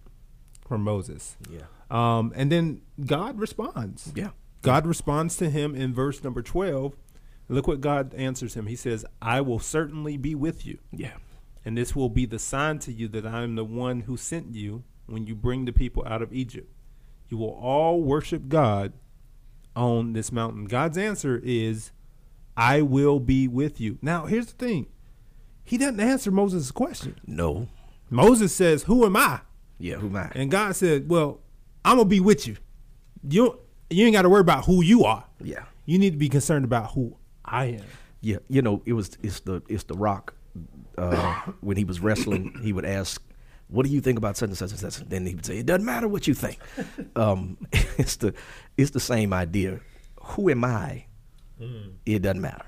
[0.67, 1.37] From Moses.
[1.49, 1.61] Yeah.
[1.91, 4.11] Um, and then God responds.
[4.15, 4.29] Yeah.
[4.63, 6.95] God responds to him in verse number 12.
[7.47, 8.65] Look what God answers him.
[8.67, 11.13] He says, I will certainly be with you, Yeah.
[11.63, 14.55] and this will be the sign to you that I am the one who sent
[14.55, 16.71] you when you bring the people out of Egypt.
[17.29, 18.93] You will all worship God
[19.75, 20.65] on this mountain.
[20.65, 21.91] God's answer is,
[22.57, 23.97] I will be with you.
[24.01, 24.87] Now, here's the thing
[25.63, 27.19] He doesn't answer Moses' question.
[27.27, 27.67] No.
[28.09, 29.41] Moses says, Who am I?
[29.77, 29.95] Yeah.
[29.95, 30.31] Who am I?
[30.35, 31.41] And God said, "Well,
[31.83, 32.55] I'm gonna be with you.
[33.27, 35.25] You you ain't got to worry about who you are.
[35.43, 35.65] Yeah.
[35.85, 37.83] You need to be concerned about who I am."
[38.21, 40.33] Yeah, you know, it was it's the it's the Rock.
[40.97, 43.21] Uh, when he was wrestling, he would ask,
[43.67, 45.57] "What do you think about such and such and such?" And then he would say,
[45.59, 46.59] "It doesn't matter what you think."
[47.15, 47.57] Um,
[47.97, 48.33] it's the
[48.77, 49.79] it's the same idea.
[50.21, 51.05] Who am I?
[52.05, 52.65] It doesn't matter.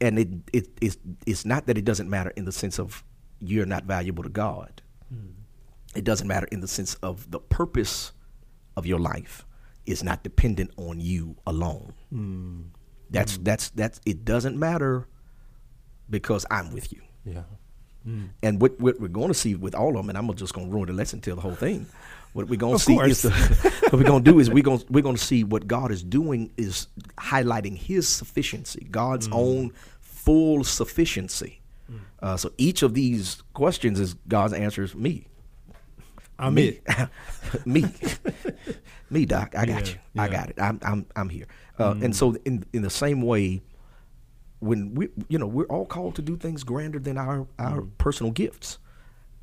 [0.00, 0.96] And it it it's
[1.26, 3.02] it's not that it doesn't matter in the sense of
[3.40, 4.82] you're not valuable to God.
[5.94, 8.12] It doesn't matter in the sense of the purpose
[8.76, 9.44] of your life
[9.86, 11.94] is not dependent on you alone.
[13.10, 13.44] That's mm.
[13.44, 15.06] that's that's it doesn't matter
[16.10, 17.02] because I'm with you.
[17.24, 17.42] Yeah.
[18.06, 18.28] Mm.
[18.42, 20.68] And what, what we're going to see with all of them, and I'm just going
[20.68, 21.86] to ruin the lesson, tell the whole thing.
[22.34, 23.10] What we're going to Of see course.
[23.10, 23.30] is the,
[23.90, 26.02] what we're going to do is we're going we're going to see what God is
[26.02, 26.86] doing is
[27.18, 29.34] highlighting His sufficiency, God's mm.
[29.34, 31.60] own full sufficiency.
[32.20, 34.94] Uh, so each of these questions is God's answers.
[34.94, 35.26] Me,
[36.38, 37.08] I'm me, it.
[37.66, 37.84] me,
[39.10, 39.54] me, Doc.
[39.56, 40.20] I got Yeah, you.
[40.22, 40.60] I got it.
[40.60, 41.46] I'm I'm I'm here.
[41.78, 43.62] Uh, And so in in the same way,
[44.60, 48.32] when we you know we're all called to do things grander than our our personal
[48.32, 48.78] gifts,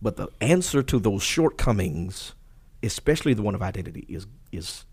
[0.02, 2.34] but the answer to those shortcomings,
[2.82, 4.86] especially the one of identity, is is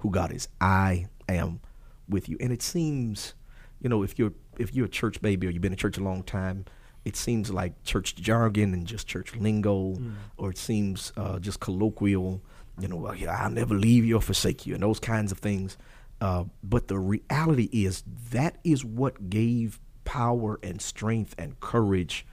[0.00, 0.48] who God is.
[0.60, 1.60] I am
[2.06, 3.34] with you, and it seems,
[3.80, 6.02] you know, if you're if you're a church baby or you've been in church a
[6.02, 6.64] long time.
[7.04, 9.96] It seems like church jargon and just church lingo,
[10.36, 12.40] or it seems uh, just colloquial.
[12.78, 15.38] You know, well, yeah, I'll never leave you or forsake you, and those kinds of
[15.38, 15.76] things.
[16.22, 22.24] Uh, but the reality is that is what gave power and strength and courage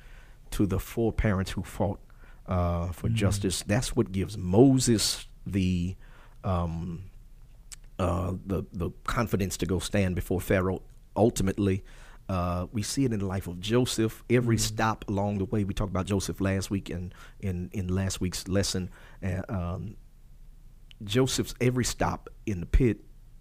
[0.52, 2.00] to the four parents who fought
[2.46, 3.64] uh, for justice.
[3.64, 5.96] That's what gives Moses the
[6.44, 7.06] um,
[7.98, 10.84] uh, the the confidence to go stand before Pharaoh.
[11.16, 11.84] Ultimately,
[12.30, 14.24] uh, we see it in the life of Joseph.
[14.30, 18.22] Every stop along the way, we talked about Joseph last week and in in last
[18.22, 18.92] week's lesson.
[19.24, 19.96] Uh, um,
[21.04, 23.00] Joseph's every stop in the pit,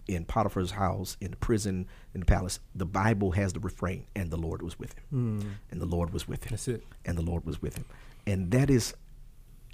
[0.09, 4.31] in Potiphar's house, in the prison, in the palace, the Bible has the refrain, and
[4.31, 5.05] the Lord was with him.
[5.11, 5.49] Hmm.
[5.71, 6.51] And the Lord was with him.
[6.51, 6.83] That's it.
[7.05, 7.85] And the Lord was with him.
[8.27, 8.95] And that is,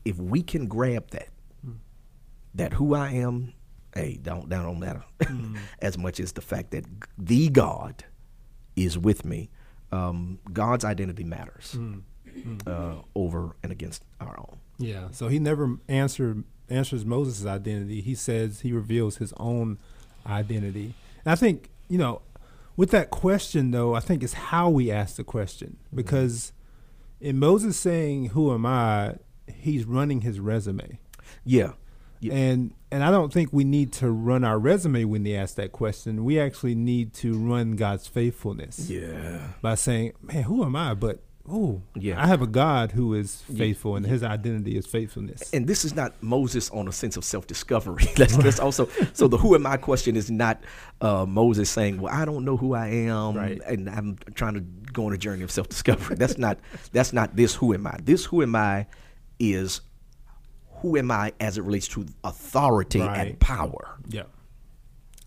[0.05, 1.29] if we can grab that,
[1.65, 1.75] hmm.
[2.55, 3.55] that who I am,
[3.95, 5.57] hey, don't, that don't matter hmm.
[5.79, 6.85] as much as the fact that
[7.17, 8.05] the God
[8.77, 9.51] is with me.
[9.93, 11.79] Um, God's identity matters
[12.67, 14.59] uh, over and against our own.
[14.79, 15.09] Yeah.
[15.13, 18.01] So he never answer answers Moses' identity.
[18.01, 19.79] He says he reveals his own
[20.27, 20.95] identity.
[21.25, 22.23] And I think, you know,
[22.77, 25.97] with that question though, I think it's how we ask the question Mm-hmm.
[25.97, 26.53] because
[27.21, 30.99] in Moses saying, "Who am I?" he's running his resume.
[31.45, 31.73] Yeah.
[32.21, 32.35] Yeah.
[32.35, 35.73] And and I don't think we need to run our resume when they ask that
[35.73, 36.25] question.
[36.25, 39.49] We actually need to run God's faithfulness Yeah.
[39.63, 42.23] by saying, "Man, who am I?" But oh, Yeah.
[42.23, 43.59] I have a God who is Yeah.
[43.59, 45.53] faithful, and His identity is faithfulness.
[45.53, 48.05] And this is not Moses on a sense of self-discovery.
[48.19, 50.63] let's, let's also so the who am I question is not
[51.01, 53.61] uh, Moses saying, "Well, I don't know who I am, Right.
[53.67, 54.61] and I'm trying to
[54.93, 56.59] go on a journey of self-discovery." That's not
[56.93, 57.99] that's not this who am I.
[58.03, 58.87] This who am I
[59.39, 59.81] is
[60.77, 63.29] who am I as it relates to authority Right.
[63.29, 63.97] and power.
[64.09, 64.25] yeah,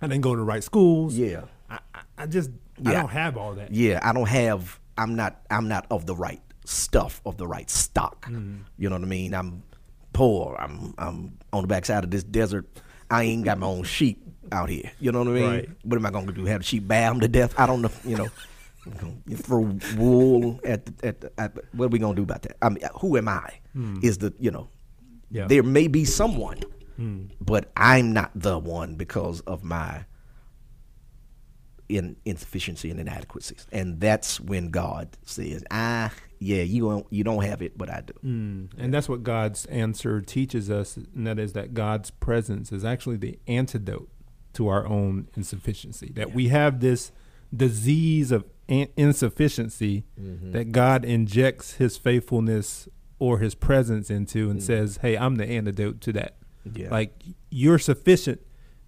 [0.02, 1.16] I didn't go to the right schools.
[1.18, 1.42] Yeah.
[1.70, 2.50] I, I, I just
[2.86, 3.72] I don't have all that.
[3.74, 4.80] Yeah, I don't have.
[4.98, 5.42] I'm not.
[5.50, 8.26] I'm not of the right stuff of the right stock.
[8.26, 8.64] Mm-hmm.
[8.78, 9.34] You know what I mean?
[9.34, 9.64] I'm
[10.14, 10.56] poor.
[10.60, 10.94] I'm.
[10.98, 12.66] I'm on the backside of this desert.
[13.10, 14.92] I ain't got my own sheep out here.
[15.00, 15.50] You know what I mean?
[15.50, 15.70] Right.
[15.84, 16.46] What am I going to do?
[16.46, 17.54] Have the sheep bear them to death?
[17.58, 17.92] I don't know.
[18.04, 18.28] You know.
[19.36, 22.56] Throw wool at the, at, the, at the- what are we gonna do about that?
[22.62, 23.60] I mean, who am I?
[24.02, 24.70] Is the you know.
[25.30, 25.48] Yeah.
[25.48, 26.62] There may be someone,
[27.42, 30.06] but I'm not the one because of my
[31.90, 37.44] in insufficiency and inadequacies, and that's when God says, "Ah, yeah, you don't you don't
[37.44, 41.40] have it, but I do." Mm, and that's what God's answer teaches us, and that
[41.40, 44.10] is that God's presence is actually the antidote
[44.54, 46.12] to our own insufficiency.
[46.16, 47.12] That we have this
[47.56, 55.18] disease of insufficiency that God injects His faithfulness or His presence into, and says, "Hey,
[55.18, 56.38] I'm the antidote to that.
[56.74, 56.90] Yeah.
[56.90, 58.42] Like you're sufficient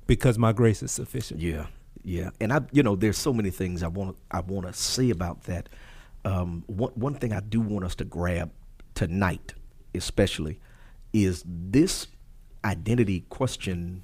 [0.05, 1.67] because my grace is sufficient." Yeah,
[2.09, 5.11] yeah, and I, you know, there's so many things I want I want to say
[5.11, 5.69] about that.
[6.25, 8.49] Um, one one thing I do want us to grab
[8.95, 9.53] tonight,
[9.93, 10.59] especially,
[11.13, 12.07] is this
[12.65, 14.01] identity question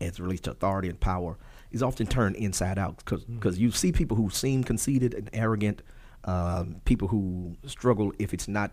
[0.00, 1.38] as it relates to authority and power
[1.70, 5.82] is often turned inside out because because you see people who seem conceited and arrogant,
[6.24, 8.72] um, people who struggle if it's not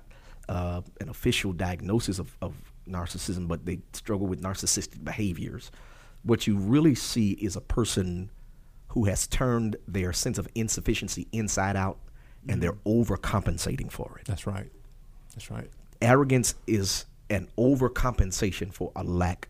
[0.50, 2.56] uh, an official diagnosis of, of
[2.90, 5.70] narcissism, but they struggle with narcissistic behaviors.
[6.24, 8.32] What you really see is a person
[8.92, 11.98] who has turned their sense of insufficiency inside out
[12.48, 13.14] and they're mm-hmm.
[13.14, 14.26] overcompensating for it.
[14.26, 14.70] That's right.
[15.34, 15.70] That's right.
[16.02, 19.48] Arrogance is an overcompensation for a lack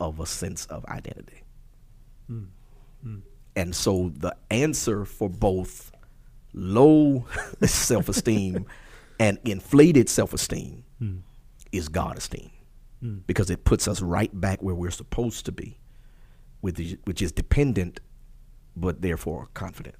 [0.00, 1.42] of a sense of identity.
[2.30, 2.46] Mm.
[3.06, 3.22] Mm.
[3.54, 5.92] And so the answer for both
[6.52, 7.26] low
[7.64, 8.66] self esteem
[9.20, 11.20] and inflated self esteem mm.
[11.70, 12.50] is God esteem
[13.26, 15.80] because it puts us right back where we're supposed to be,
[16.60, 17.98] which is dependent
[18.76, 19.96] but therefore confident.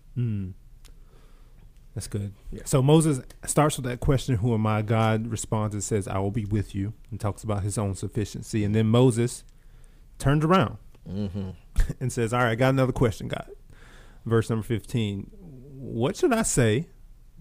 [1.95, 2.33] That's good.
[2.51, 2.63] Yeah.
[2.65, 4.83] So Moses starts with that question, Who am I?
[4.83, 8.65] God responds and says, I will be with you, and talks about his own sufficiency.
[8.65, 9.45] And then Moses
[10.19, 10.79] turns around
[12.01, 13.51] and says, All right, I got another question, God.
[14.25, 15.31] Verse number 15.
[15.75, 16.89] What should I say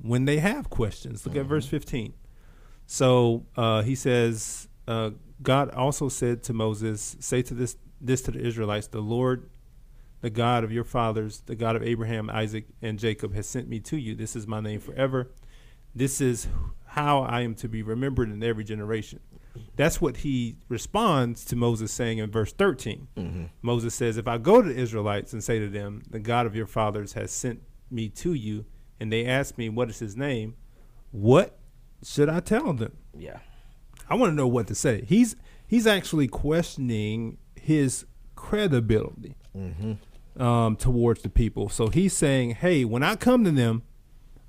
[0.01, 1.25] when they have questions?
[1.25, 2.13] Look at verse 15.
[2.87, 8.31] So uh, he says, uh, God also said to Moses, Say to this, this to
[8.31, 9.49] the Israelites, the Lord
[10.21, 13.79] the God of your fathers, the God of Abraham, Isaac, and Jacob, has sent me
[13.81, 14.15] to you.
[14.15, 15.31] This is my name forever.
[15.93, 16.47] This is
[16.85, 19.19] how I am to be remembered in every generation.
[19.75, 23.07] That's what he responds to Moses saying in verse 13.
[23.17, 23.43] Mm-hmm.
[23.61, 26.55] Moses says, If I go to the Israelites and say to them, The God of
[26.55, 28.65] your fathers has sent me to you,
[28.99, 30.55] and they ask me, What is his name?
[31.11, 31.57] What
[32.03, 32.97] should I tell them?
[33.17, 33.39] Yeah.
[34.09, 35.03] I want to know what to say.
[35.05, 35.35] He's
[35.67, 38.05] he's actually questioning his
[38.35, 39.93] credibility mm-hmm.
[40.37, 41.69] Um, towards the people.
[41.69, 43.83] So he's saying, "Hey, when I come to them,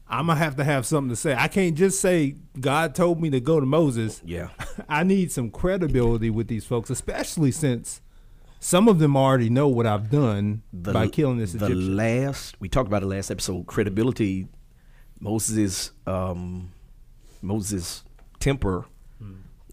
[0.08, 1.34] I'm gonna have to have something to say.
[1.34, 4.20] I can't just say God told me to go to Moses.
[4.24, 4.48] Yeah.
[4.88, 8.00] I need some credibility with these folks, especially since
[8.60, 11.96] some of them already know what I've done by killing this the Egyptian.
[11.96, 14.46] last we talked about the last episode credibility
[15.18, 16.70] moses um
[17.40, 18.04] moses
[18.40, 18.84] temper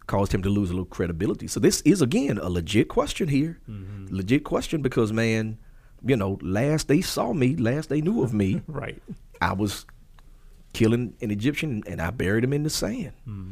[0.07, 3.59] caused him to lose a little credibility so this is again a legit question here
[3.69, 4.07] Mm-hmm.
[4.09, 5.59] legit question because man
[6.05, 9.01] you know last they saw me last they knew of me right.
[9.41, 9.85] i was
[10.73, 13.51] killing an egyptian and i buried him in the sand Mm-hmm.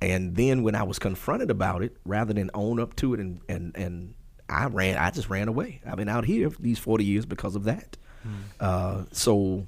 [0.00, 3.40] and then when I was confronted about it, rather than own up to it and,
[3.48, 4.14] and, and
[4.48, 5.80] I ran, I just ran away.
[5.86, 7.96] I've been out here these 40 years because of that.
[8.60, 9.66] Uh, so,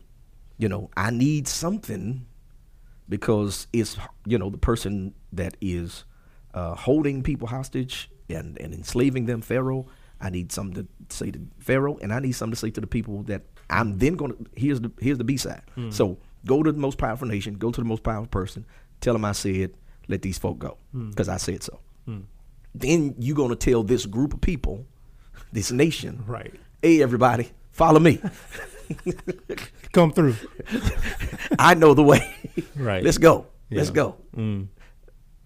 [0.58, 2.26] you know, I need something
[3.08, 3.96] because it's,
[4.26, 6.04] you know, the person that is
[6.52, 9.86] uh, holding people hostage and, and enslaving them, Pharaoh.
[10.24, 12.86] I need something to say to Pharaoh, and I need something to say to the
[12.86, 14.46] people that I'm then going to.
[14.56, 15.62] Here's the here's the B side.
[15.74, 15.90] Hmm.
[15.90, 18.64] So go to the most powerful nation, go to the most powerful person,
[19.00, 19.74] tell them I said,
[20.08, 21.10] let these folk go hmm.
[21.10, 21.78] because I said so.
[22.06, 22.20] Hmm.
[22.74, 24.86] Then you're going to tell this group of people,
[25.52, 26.54] this nation, Right.
[26.82, 28.20] hey everybody, follow me.
[29.92, 30.36] Come through.
[31.58, 32.34] I know the way.
[32.74, 33.04] Right.
[33.04, 33.46] Let's go.
[33.70, 34.16] Let's go.
[34.36, 34.68] Mm.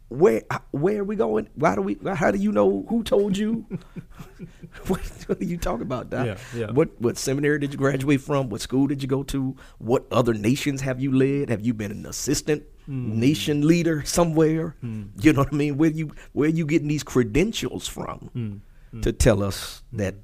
[0.08, 1.48] Where where are we going?
[1.54, 1.98] Why do we?
[2.14, 3.66] How do you know who told you?
[4.86, 6.26] what, what are you talking about, Doc?
[6.26, 6.70] Yeah, yeah.
[6.70, 8.48] What what seminary did you graduate from?
[8.48, 9.54] What school did you go to?
[9.78, 11.50] What other nations have you led?
[11.50, 13.20] Have you been an assistant Hmm.
[13.20, 14.74] nation leader somewhere?
[14.80, 15.76] You know what I mean?
[15.76, 19.00] Where you where you getting these credentials from Hmm.
[19.02, 20.14] to tell us that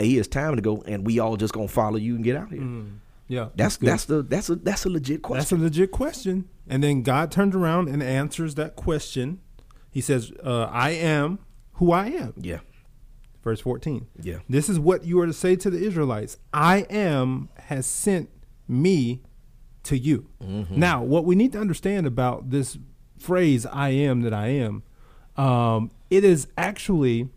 [0.00, 2.50] a it's time to go and we all just gonna follow you and get out
[2.50, 2.62] here?
[3.28, 3.48] Yeah.
[3.54, 5.38] That's that's the that's a that's a legit question.
[5.40, 6.48] That's a legit question.
[6.68, 9.40] And then God turns around and answers that question.
[9.90, 11.38] He says, uh, I am
[11.74, 12.34] who I am.
[12.36, 12.58] yeah,
[13.42, 14.06] Verse 14.
[14.20, 14.38] yeah.
[14.48, 18.28] This is what you are to say to the Israelites I am has sent
[18.68, 19.22] me
[19.84, 20.28] to you.
[20.70, 22.76] Now, what we need to understand about this
[23.18, 24.82] phrase, I am that I am,
[25.36, 27.28] um, it is actually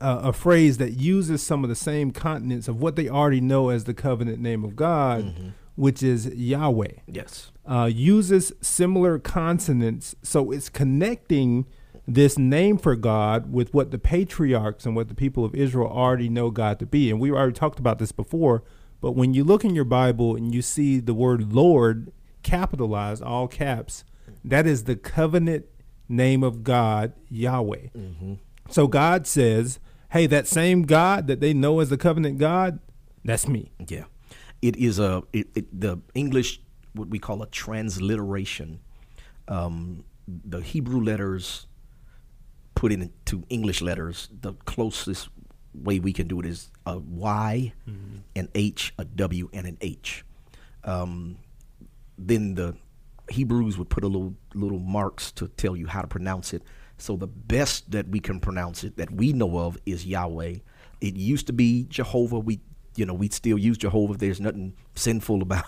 [0.00, 3.68] uh, a phrase that uses some of the same consonants of what they already know
[3.70, 7.50] as the covenant name of God, which is Yahweh Yes.
[7.66, 11.66] uh, uses similar consonants, so it's connecting
[12.06, 16.28] this name for God with what the patriarchs and what the people of Israel already
[16.28, 17.10] know God to be.
[17.10, 18.62] And we already talked about this before,
[19.00, 22.10] but when you look in your Bible and you see the word Lord
[22.42, 24.04] capitalized, all caps,
[24.44, 25.66] that is the covenant
[26.08, 27.88] name of God, Yahweh.
[28.70, 29.78] So God says,
[30.10, 32.78] hey, that same God that they know as the covenant God,
[33.24, 33.72] that's me.
[33.86, 34.04] Yeah,
[34.62, 36.60] it is a it, it, the English
[36.94, 38.80] what we call a transliteration.
[39.46, 41.66] Um, the Hebrew letters
[42.74, 44.28] put into English letters.
[44.40, 45.28] The closest
[45.74, 47.72] way we can do it is a Y,
[48.36, 50.24] an H, a W, and an H.
[50.84, 51.38] Um,
[52.16, 52.76] then the
[53.30, 56.62] Hebrews would put a little little marks to tell you how to pronounce it.
[56.98, 60.56] So the best that we can pronounce it that we know of is Yahweh.
[61.00, 62.40] It used to be Jehovah.
[62.40, 62.60] We
[62.96, 64.16] you know we still use Jehovah.
[64.16, 65.64] There's nothing sinful about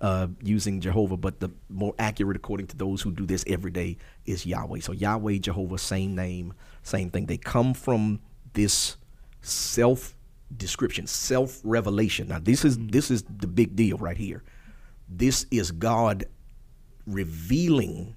[0.00, 3.96] uh, using Jehovah, but the more accurate, according to those who do this every day,
[4.26, 4.80] is Yahweh.
[4.80, 7.26] So Yahweh, Jehovah, same name, same thing.
[7.26, 8.20] They come from
[8.52, 8.96] this
[9.42, 10.16] self
[10.56, 12.28] description, self revelation.
[12.28, 14.42] Now this is this is the big deal right here.
[15.08, 16.24] This is God
[17.06, 18.16] revealing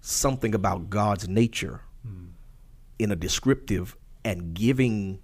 [0.00, 2.26] something about God's nature hmm.
[2.98, 5.20] in a descriptive and giving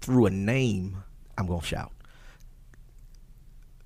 [0.00, 1.02] through a name.
[1.36, 1.92] I'm gonna shout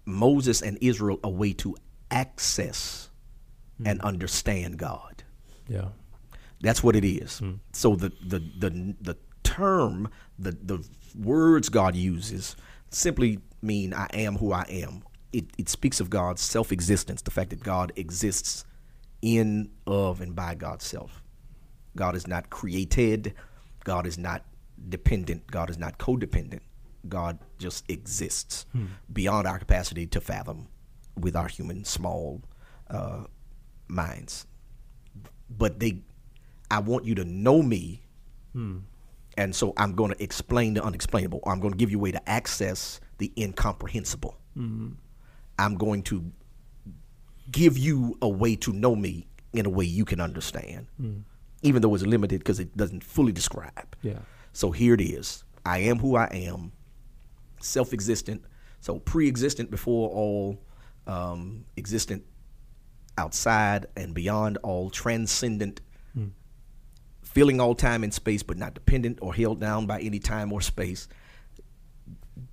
[0.04, 1.76] Moses and Israel a way to
[2.10, 3.10] access
[3.78, 3.86] hmm.
[3.86, 5.24] and understand God.
[5.68, 5.88] Yeah.
[6.60, 7.38] That's what it is.
[7.38, 7.54] Hmm.
[7.72, 12.56] So the the the the term, the the words God uses
[12.90, 15.02] simply mean I am who I am.
[15.32, 18.64] It it speaks of God's self-existence, the fact that God exists
[19.24, 21.22] in, of, and by God's self.
[21.96, 23.34] God is not created.
[23.84, 24.44] God is not
[24.88, 25.46] dependent.
[25.46, 26.60] God is not codependent.
[27.08, 28.86] God just exists hmm.
[29.12, 30.68] beyond our capacity to fathom
[31.16, 32.42] with our human small
[32.90, 33.24] uh,
[33.88, 34.46] minds
[35.50, 35.98] but they
[36.70, 38.02] I want you to know me.
[38.52, 38.78] Hmm.
[39.36, 41.40] And so I'm going to explain the unexplainable.
[41.46, 44.36] I'm going to give you a way to access the incomprehensible.
[44.54, 44.92] Hmm.
[45.58, 46.32] I'm going to
[47.50, 51.18] give you a way to know me in a way you can understand, hmm.
[51.62, 53.96] even though it's limited because it doesn't fully describe.
[54.02, 54.18] Yeah.
[54.52, 56.72] So here it is I am who I am,
[57.60, 58.44] self existent,
[58.80, 60.62] so pre existent before all,
[61.06, 62.24] um, existent
[63.16, 65.80] outside and beyond all, transcendent,
[66.14, 66.28] hmm.
[67.22, 70.60] filling all time and space, but not dependent or held down by any time or
[70.60, 71.08] space.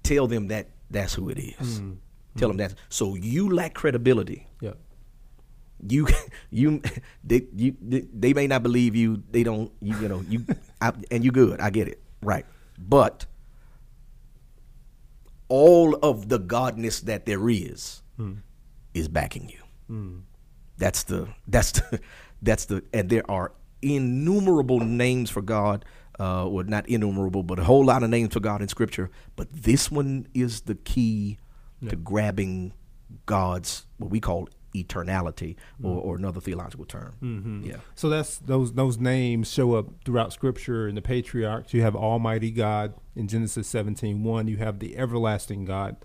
[0.03, 1.79] Tell them that that's who it is.
[1.79, 1.93] Hmm.
[2.37, 2.57] Tell mm-hmm.
[2.57, 2.79] them that.
[2.89, 4.47] So you lack credibility.
[4.61, 4.73] Yeah.
[5.87, 6.07] you
[6.49, 6.81] you
[7.23, 9.23] they you they, may not believe you.
[9.31, 10.45] They don't you, you know you
[10.79, 11.59] I, and you good.
[11.59, 12.01] I get it.
[12.21, 12.45] Right.
[12.77, 13.25] But
[15.49, 18.35] all of the godness that there is hmm.
[18.93, 19.59] is backing you.
[19.87, 20.19] Hmm.
[20.77, 21.99] That's the that's the
[22.41, 23.51] that's the and there are
[23.81, 25.83] innumerable names for god
[26.19, 29.09] uh or not innumerable but a whole lot of names for god in scripture.
[29.35, 31.37] But this one is the key
[31.89, 32.73] to grabbing
[33.25, 36.05] god's what we call eternality or, mm.
[36.05, 37.63] or another theological term mm-hmm.
[37.65, 41.73] yeah So that's those those names show up throughout Scripture in the patriarchs.
[41.73, 44.47] You have Almighty God in Genesis 17, 1.
[44.47, 45.97] You have the everlasting God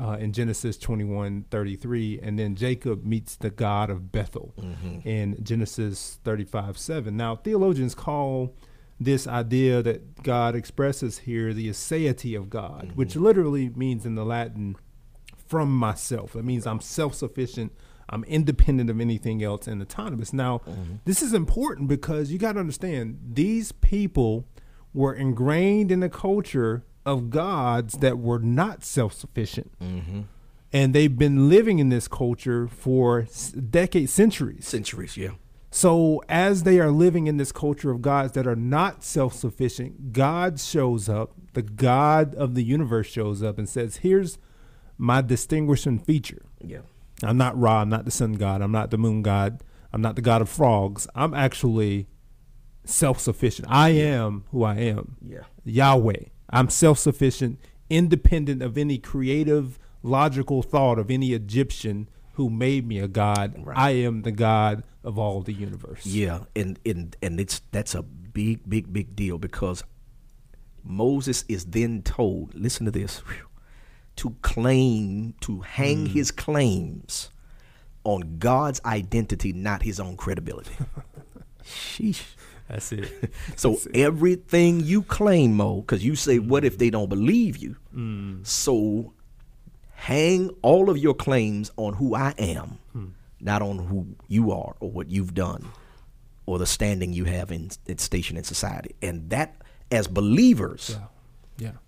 [0.00, 2.20] uh, in Genesis 21, 33.
[2.22, 5.06] And then Jacob meets the God of Bethel mm-hmm.
[5.08, 7.16] in Genesis 35, 7.
[7.16, 8.54] Now, theologians call
[8.98, 13.24] this idea that God expresses here the aseity of God, which mm-hmm.
[13.24, 14.76] literally means in the Latin,
[15.50, 16.34] from myself.
[16.34, 17.72] That means I'm self sufficient.
[18.08, 20.32] I'm independent of anything else and autonomous.
[20.32, 20.96] Now, mm-hmm.
[21.04, 24.46] this is important because you got to understand these people
[24.94, 29.72] were ingrained in a culture of gods that were not self sufficient.
[29.80, 30.22] Mm-hmm.
[30.72, 33.26] And they've been living in this culture for
[33.70, 34.68] decades, centuries.
[34.68, 35.32] Centuries, yeah.
[35.72, 40.12] So, as they are living in this culture of gods that are not self sufficient,
[40.12, 44.38] God shows up, the God of the universe shows up and says, Here's
[45.00, 46.42] my distinguishing feature.
[46.62, 46.82] Yeah.
[47.22, 50.14] I'm not Ra, I'm not the sun god, I'm not the moon god, I'm not
[50.14, 51.08] the god of frogs.
[51.14, 52.06] I'm actually
[52.84, 53.68] self sufficient.
[53.70, 55.16] I am who I am.
[55.26, 55.44] Yeah.
[55.64, 56.24] Yahweh.
[56.50, 62.98] I'm self sufficient, independent of any creative, logical thought of any Egyptian who made me
[62.98, 63.54] a god.
[63.58, 63.76] Right.
[63.76, 66.04] I am the God of all the universe.
[66.04, 69.82] Yeah, and and and it's that's a big, big, big deal because
[70.84, 73.46] Moses is then told, listen to this, whew,
[74.16, 76.12] to claim, to hang hmm.
[76.12, 77.30] his claims
[78.04, 80.74] on God's identity, not his own credibility.
[81.64, 82.22] Sheesh.
[82.68, 83.32] That's it.
[83.56, 86.78] So everything you claim, Mo, because you say, what if hmm.
[86.78, 87.76] they don't believe you?
[87.92, 88.38] Hmm.
[88.42, 89.12] So
[89.94, 92.78] hang all of your claims on who I am,
[93.40, 95.66] not on who you are or what you've done
[96.46, 98.94] or the standing you have in, in station in society.
[99.02, 99.56] And that,
[99.90, 101.06] as believers, yeah.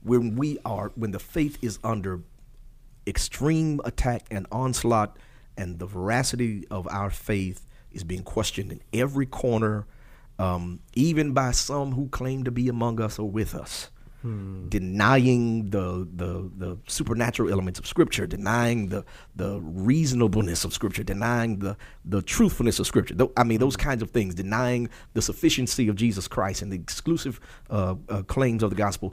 [0.03, 2.21] When we are when the faith is under
[3.07, 5.17] extreme attack and onslaught
[5.57, 9.87] and the veracity of our faith is being questioned in every corner
[10.39, 13.91] um, even by some who claim to be among us or with us.
[14.69, 19.05] Denying the, the the supernatural elements of scripture denying the
[19.35, 23.17] the reasonableness of scripture denying the the truthfulness of scripture.
[23.37, 27.41] I mean those kinds of things denying the sufficiency of jesus christ and the exclusive
[27.69, 29.13] uh, uh, claims of the gospel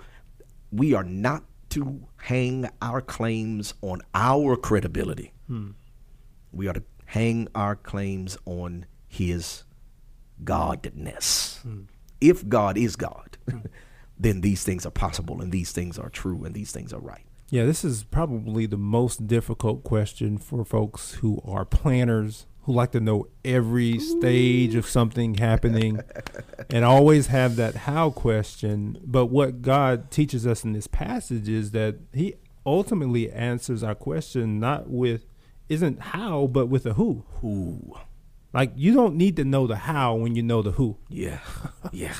[0.71, 5.33] we are not to hang our claims on our credibility.
[5.47, 5.71] Hmm.
[6.51, 9.63] We are to hang our claims on his
[10.43, 11.61] godness.
[11.61, 11.81] Hmm.
[12.19, 13.59] If God is God, hmm.
[14.19, 17.25] then these things are possible and these things are true and these things are right.
[17.51, 22.91] Yeah, this is probably the most difficult question for folks who are planners, who like
[22.91, 25.99] to know every stage of something happening
[26.69, 28.99] and always have that how question.
[29.03, 32.35] But what God teaches us in this passage is that He
[32.67, 35.25] ultimately answers our question not with,
[35.69, 37.25] isn't how, but with a who.
[37.41, 37.95] Who?
[38.53, 40.97] Like, you don't need to know the how when you know the who.
[41.09, 41.39] Yeah.
[41.91, 42.13] Yeah.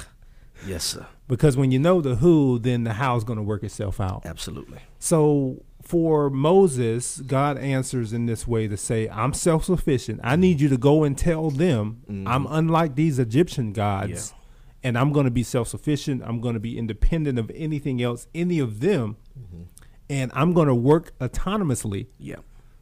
[0.65, 1.05] Yes, sir.
[1.27, 4.25] Because when you know the who, then the how is going to work itself out.
[4.25, 4.79] Absolutely.
[4.97, 10.19] So for Moses, God answers in this way to say, I'm self sufficient.
[10.23, 12.27] I need you to go and tell them mm-hmm.
[12.27, 14.33] I'm unlike these Egyptian gods.
[14.81, 16.23] And I'm going to be self sufficient.
[16.25, 19.17] I'm going to be independent of anything else, any of them.
[19.37, 19.63] Mm-hmm.
[20.09, 22.37] And I'm going to work autonomously Yeah.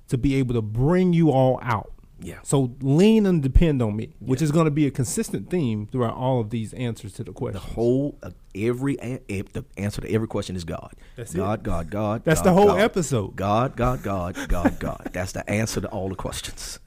[0.08, 1.92] to be able to bring you all out.
[2.20, 2.40] Yeah.
[2.44, 6.16] So lean and depend on me, which is going to be a consistent theme throughout
[6.16, 7.62] all of these answers to the question.
[7.62, 10.94] The whole uh, every the answer to every question is God.
[11.16, 11.38] That's it.
[11.38, 12.24] God, God, God.
[12.26, 12.80] That's God, the whole God.
[12.80, 13.36] episode.
[13.36, 15.10] God, God, God, God, God.
[15.14, 16.80] That's the answer to all the questions.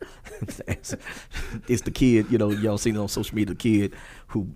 [0.42, 0.56] It's
[0.90, 0.98] the
[1.68, 3.94] it's the kid, you know, y'all seen it on social media, the kid
[4.28, 4.48] who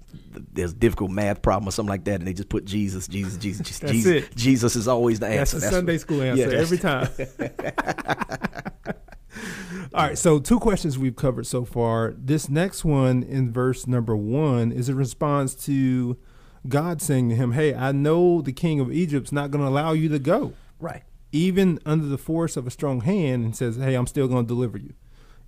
[0.53, 3.37] there's a difficult math problem or something like that, and they just put Jesus, Jesus,
[3.37, 3.79] Jesus, Jesus.
[3.81, 4.37] That's Jesus, it.
[4.37, 5.67] Jesus is always the That's answer.
[5.67, 7.09] the Sunday school answer that's- every time.
[9.95, 12.15] All right, so two questions we've covered so far.
[12.17, 16.17] This next one in verse number one is a response to
[16.69, 19.93] God saying to him, Hey, I know the king of Egypt's not going to allow
[19.93, 21.03] you to go, Right.
[21.33, 24.49] even under the force of a strong hand, and says, Hey, I'm still going to
[24.49, 24.95] deliver you.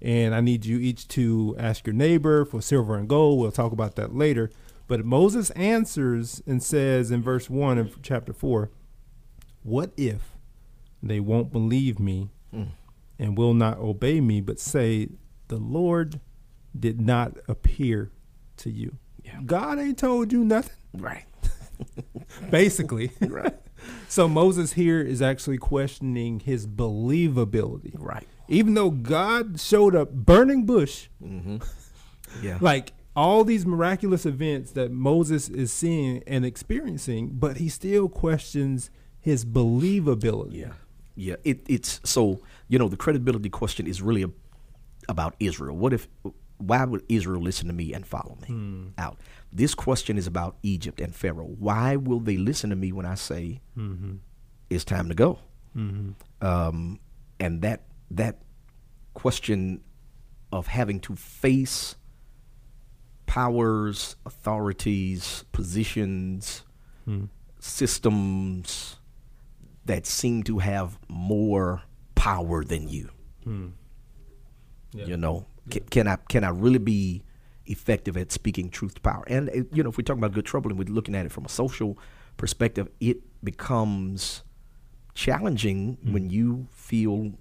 [0.02, 3.40] And I need you each to ask your neighbor for silver and gold.
[3.40, 4.50] We'll talk about that later.
[4.88, 8.70] But Moses answers and says in verse 1 of chapter 4
[9.62, 10.32] What if
[11.02, 12.64] they won't believe me hmm.
[13.18, 15.08] And will not obey me, but say,
[15.48, 16.20] The Lord
[16.78, 18.10] did not appear
[18.58, 18.96] to you?
[19.24, 19.40] Yeah.
[19.44, 21.24] God ain't told you nothing, Right.
[22.50, 23.10] basically.
[23.20, 23.54] Right.
[24.08, 27.94] so Moses here is actually questioning his believability.
[27.98, 28.26] Right.
[28.48, 31.56] Even though God showed up burning bush, mm-hmm.
[32.42, 32.58] Yeah.
[32.60, 38.90] like all these miraculous events that Moses is seeing and experiencing, but he still questions
[39.18, 40.54] his believability.
[40.58, 40.72] Yeah,
[41.14, 41.36] yeah.
[41.42, 44.30] It, it's so you know the credibility question is really a,
[45.08, 45.76] about Israel.
[45.76, 46.08] What if?
[46.58, 48.86] Why would Israel listen to me and follow me hmm.
[48.96, 49.20] out?
[49.52, 51.54] This question is about Egypt and Pharaoh.
[51.58, 54.16] Why will they listen to me when I say mm-hmm.
[54.70, 55.38] it's time to go?
[55.76, 56.46] Mm-hmm.
[56.46, 56.98] Um,
[57.38, 58.40] and that that
[59.14, 59.82] question
[60.52, 61.96] of having to face
[63.26, 66.64] powers, authorities, positions,
[67.04, 67.24] hmm.
[67.58, 68.96] systems
[69.84, 71.82] that seem to have more
[72.26, 73.10] power than you.
[74.92, 77.22] You know, can, can I can I really be
[77.66, 79.24] effective at speaking truth to power?
[79.26, 81.32] And uh, you know, if we're talking about good trouble and we're looking at it
[81.32, 81.98] from a social
[82.36, 84.42] perspective, it becomes
[85.14, 87.32] challenging when you feel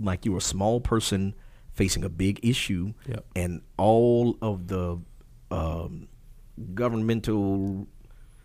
[0.00, 1.34] like you're a small person
[1.72, 3.24] facing a big issue, Yep.
[3.36, 4.98] and all of the
[5.50, 6.08] um,
[6.74, 7.86] governmental,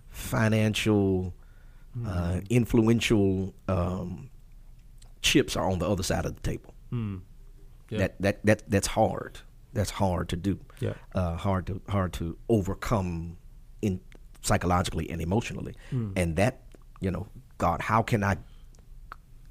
[0.09, 1.33] financial,
[2.05, 4.28] uh, influential um,
[5.21, 6.73] chips are on the other side of the table.
[6.91, 7.21] Mm.
[7.89, 7.97] Yeah.
[7.99, 9.39] That that that that's hard.
[9.73, 10.59] That's hard to do.
[10.79, 10.93] Yeah.
[11.13, 13.37] Uh, hard to hard to overcome
[13.81, 13.99] in
[14.41, 15.75] psychologically and emotionally.
[15.89, 16.11] Hmm.
[16.15, 16.61] And that,
[17.01, 18.37] you know, God, how can I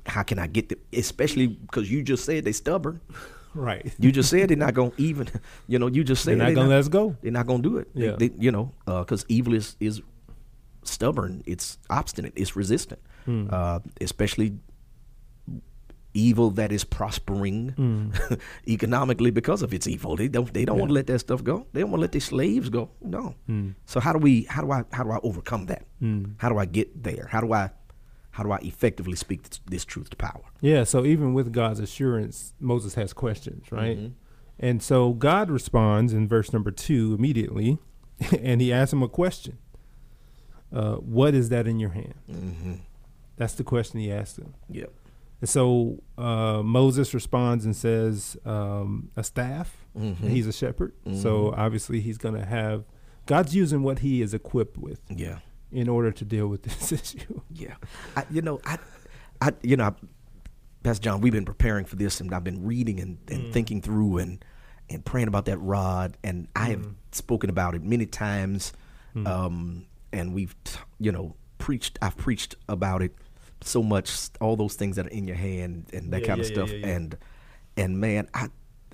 [0.07, 3.01] how can I get them especially because you just said they stubborn.
[3.55, 3.93] Right.
[3.99, 5.27] You just said they're not gonna even
[5.67, 7.17] you know, you just said They're not they're gonna let us go.
[7.23, 7.89] They're not gonna do it.
[7.95, 8.15] Yeah.
[8.17, 10.01] they- you know, because evil is is
[10.85, 11.43] stubborn.
[11.47, 12.35] It's obstinate.
[12.37, 13.01] It's resistant.
[13.25, 13.49] Hmm.
[13.51, 14.59] Uh, especially
[16.19, 18.11] evil that is prospering Hmm.
[18.69, 20.17] economically because of its evil.
[20.17, 20.53] They don't.
[20.53, 21.67] They don't want to let that stuff go.
[21.73, 22.91] They don't want to let their slaves go.
[23.01, 23.35] No.
[23.47, 23.71] Hmm.
[23.87, 24.45] So how do we?
[24.45, 24.85] How do I?
[24.93, 25.85] How do I overcome that?
[26.39, 27.29] How do I get there?
[27.31, 27.71] How do I?
[28.31, 30.43] How do I effectively speak this, this truth to power?
[30.61, 33.99] Yeah, so even with God's assurance, Moses has questions, right?
[33.99, 34.13] Mm-hmm.
[34.61, 37.79] And so God responds in verse number two immediately,
[38.43, 39.59] and he asks him a question.
[40.73, 42.15] Uh, what is that in your hand?
[42.31, 42.75] Mm-hmm.
[43.37, 44.55] That's the question he asked him.
[44.69, 44.93] Yep.
[45.41, 49.87] And so uh, Moses responds and says, um, a staff.
[49.97, 50.17] Mhm.
[50.29, 50.93] He's a shepherd.
[51.15, 52.85] So obviously he's going to have,
[53.27, 55.39] God's using what he is equipped with Yeah.
[55.71, 57.41] in order to deal with this issue.
[57.53, 57.75] Yeah,
[58.17, 58.79] I, you know, I,
[59.41, 59.95] I, you know,
[60.83, 64.19] Pastor John, we've been preparing for this, and I've been reading and, and thinking through
[64.19, 64.45] and
[64.91, 68.73] and praying about that rod, and I have spoken about it many times,
[69.27, 69.85] um,
[70.15, 71.99] and we've, t- you know, preached.
[72.01, 73.15] I've preached about it
[73.63, 76.47] so much, all those things that are in your hand and that Yeah, kind of
[76.47, 77.17] yeah, yeah, stuff, yeah, and
[77.77, 78.49] and man, I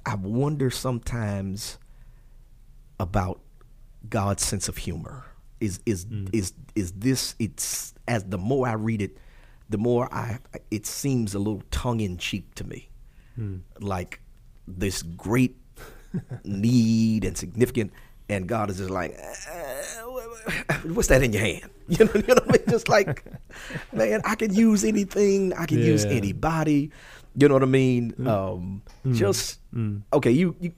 [0.06, 1.78] I wonder sometimes
[3.00, 3.40] about
[4.08, 5.24] God's sense of humor.
[5.60, 6.28] Is is Mm.
[6.32, 7.34] is is this?
[7.38, 9.16] It's as the more I read it,
[9.68, 10.38] the more I
[10.70, 12.88] it seems a little tongue in cheek to me,
[13.36, 13.58] Hmm.
[13.80, 14.20] like
[14.66, 15.56] this great
[16.44, 17.92] need and significant,
[18.28, 21.70] and God is just like, "Uh, what's that in your hand?
[21.86, 22.62] You know, you know what I mean?
[22.70, 23.22] Just like,
[23.92, 25.52] man, I can use anything.
[25.52, 26.12] I can use Yeah.
[26.12, 26.16] Hmm.
[26.16, 26.90] anybody.
[27.36, 28.14] You know what I mean?
[28.26, 28.80] Um,
[29.12, 29.60] Just
[30.12, 30.30] okay.
[30.30, 30.72] You, you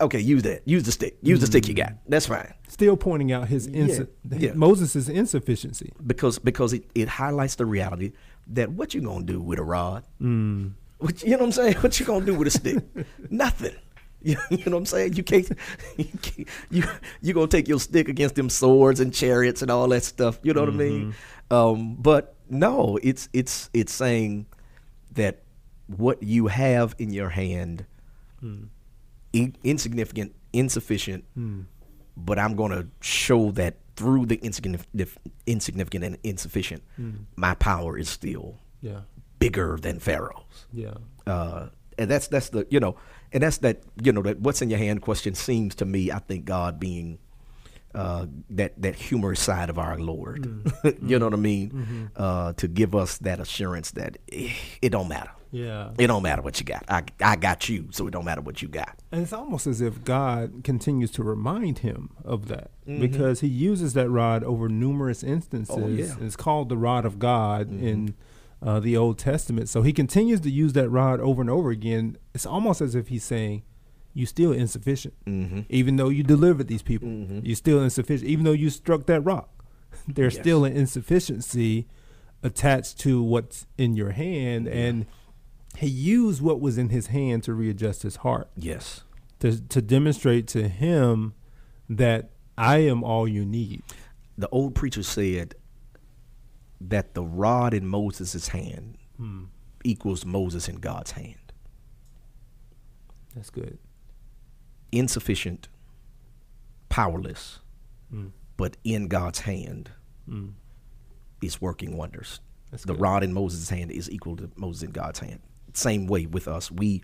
[0.00, 0.20] okay?
[0.20, 0.62] Use that.
[0.66, 1.18] Use the stick.
[1.20, 1.92] Use the stick you got.
[2.08, 2.54] That's fine.
[2.68, 4.52] Still pointing out his insu- yeah.
[4.54, 5.92] Moses' insufficiency.
[6.06, 8.12] because because it, it highlights the reality
[8.46, 10.04] that what you gonna do with a rod?
[10.22, 10.72] Mm.
[10.98, 11.74] What you know what I'm saying?
[11.82, 12.78] What you gonna do with a stick?
[13.30, 13.74] Nothing.
[14.26, 15.12] You, you know what I'm saying?
[15.14, 15.48] You can't.
[15.96, 16.82] You can't, you
[17.22, 20.38] you gonna take your stick against them swords and chariots and all that stuff.
[20.42, 21.14] You know what I mean?
[21.50, 24.46] Um, but no, it's it's it's saying
[25.14, 25.42] that
[25.86, 27.86] what you have in your hand,
[29.32, 31.24] in, insignificant, insufficient,
[32.16, 35.08] but I'm going to show that through the insignificant,
[35.46, 36.82] insignificant and insufficient,
[37.36, 39.00] my power is still Yeah.
[39.38, 40.66] bigger than Pharaoh's.
[40.72, 40.94] Yeah.
[41.26, 41.68] Uh,
[41.98, 42.96] and that's that's the you know,
[43.36, 46.10] and that's that you know that what's in your hand question seems to me.
[46.10, 47.18] I think God being
[47.94, 50.72] uh, that that humorous side of our Lord,
[51.02, 55.08] you know what I mean, uh, to give us that assurance that eh, it don't
[55.08, 55.32] matter.
[55.50, 55.90] Yeah.
[55.98, 56.86] It don't matter what you got.
[56.88, 58.98] I I got you, so it don't matter what you got.
[59.12, 63.92] And it's almost as if God continues to remind him of that because he uses
[63.92, 65.76] that rod over numerous instances.
[65.76, 65.84] Mm-hmm.
[65.84, 66.04] Oh, yeah.
[66.06, 66.24] Mm-hmm.
[66.24, 68.14] It's called the rod of God in
[68.62, 69.68] uh, the Old Testament.
[69.68, 72.16] So he continues to use that rod over and over again.
[72.34, 73.62] It's almost as if he's saying,
[74.14, 75.14] You still insufficient.
[75.26, 75.60] Mm-hmm.
[75.68, 77.08] Even though you delivered these people,
[77.42, 78.28] you're still insufficient.
[78.30, 79.50] Even though you struck that rock,
[80.08, 80.42] there's Yes.
[80.42, 81.86] still an insufficiency
[82.42, 84.68] attached to what's in your hand.
[84.68, 85.06] And
[85.76, 89.02] he used what was in his hand to readjust his heart Yes.
[89.40, 91.34] to to demonstrate to him
[91.88, 93.82] that I am all you need.
[94.38, 95.54] The old preacher said
[96.80, 98.98] that the rod in Moses' hand
[99.84, 101.52] equals Moses in God's hand.
[103.34, 103.78] That's good.
[104.92, 105.68] Insufficient,
[106.88, 107.60] powerless,
[108.12, 108.30] Mm.
[108.56, 109.90] but in God's hand
[110.28, 110.52] Mm.
[111.42, 112.40] is working wonders.
[112.70, 113.00] That's the good.
[113.02, 115.40] rod in Moses' hand is equal to Moses in God's hand.
[115.72, 116.70] Same way with us.
[116.70, 117.02] We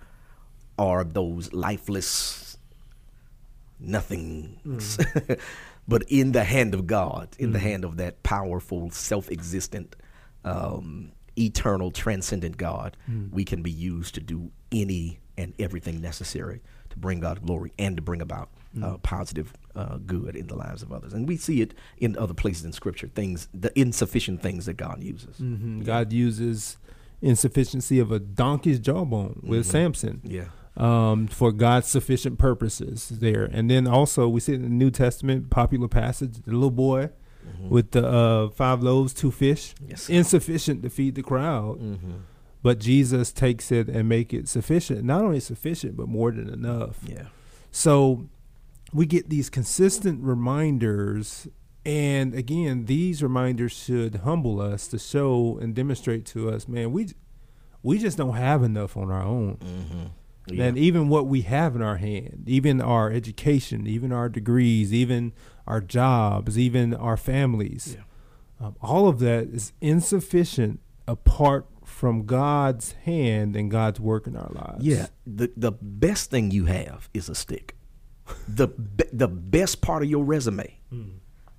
[0.79, 2.57] are those lifeless
[3.79, 4.59] nothings.
[4.64, 5.41] Mm.
[5.89, 9.97] but in the hand of God, in the hand of that powerful, self existent,
[10.45, 13.30] um, eternal, transcendent God, Mm.
[13.30, 16.61] we can be used to do any and everything necessary
[16.91, 18.85] to bring God glory and to bring about Mm.
[18.85, 21.12] uh, positive uh, good in the lives of others.
[21.14, 25.03] And we see it in other places in Scripture, things, the insufficient things that God
[25.03, 25.37] uses.
[25.39, 25.85] Mhm.
[25.85, 26.76] God uses
[27.22, 30.47] insufficiency of a donkey's jawbone with Samson Yeah.
[30.77, 33.45] Um, for God's sufficient purposes there.
[33.45, 37.11] And then also we see in the New Testament popular passage, the little boy
[37.68, 39.75] with the uh, five loaves, two fish.
[39.87, 40.09] Yes.
[40.09, 41.81] Insufficient to feed the crowd.
[41.81, 42.12] Mm-hmm.
[42.62, 45.05] But Jesus takes it and make it sufficient.
[45.05, 47.01] Not only sufficient, but more than enough.
[47.05, 47.27] Yeah.
[47.70, 48.29] So
[48.93, 51.49] we get these consistent reminders.
[51.85, 57.09] And again, these reminders should humble us to show and demonstrate to us, man, we
[57.83, 59.57] we just don't have enough on our own.
[59.57, 60.07] Mm-hmm.
[60.49, 65.32] And even what we have in our hand, even our education, even our degrees, even
[65.66, 68.66] our jobs, even our families, Yeah.
[68.66, 74.51] um, all of that is insufficient apart from God's hand and God's work in our
[74.53, 74.84] lives.
[74.84, 77.76] Yeah, the the best thing you have is a stick.
[78.49, 80.78] The be, the best part of your resume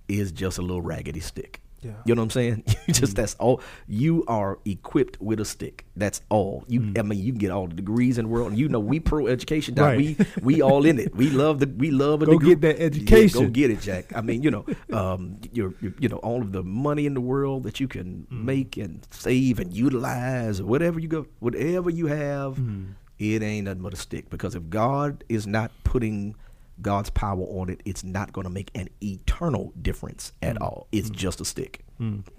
[0.09, 1.61] is just a little raggedy stick.
[1.84, 1.91] Yeah.
[2.05, 2.63] You know what I'm saying?
[2.86, 3.21] You just mm-hmm.
[3.21, 3.61] that's all.
[3.88, 5.86] You are equipped with a stick.
[5.95, 6.65] That's all.
[6.67, 6.99] You, mm.
[6.99, 8.99] I mean, you can get all the degrees in the world, and you know we
[8.99, 9.75] pro education.
[9.75, 9.97] Right.
[9.97, 11.15] We we all in it.
[11.15, 12.49] We love the we love a Go degree.
[12.55, 13.43] get that Yeah, education.
[13.45, 14.11] go get it, Jack.
[14.15, 17.21] I mean, you know, um, you're, you're you know all of the money in the
[17.21, 18.43] world that you can mm.
[18.43, 22.93] make and save and utilize, or whatever you go, whatever you have, mm.
[23.17, 24.29] it ain't nothing but a stick.
[24.29, 26.36] Because if God is not putting
[26.82, 30.88] God's power on it, it's not going to make an eternal difference at all.
[30.91, 31.86] It's just a stick.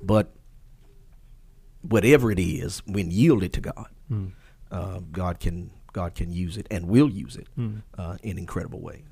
[0.02, 0.34] But
[1.82, 3.86] whatever it is, when yielded to God,
[4.70, 7.46] uh, God can God can use it and will use it
[7.96, 9.04] uh, in incredible ways.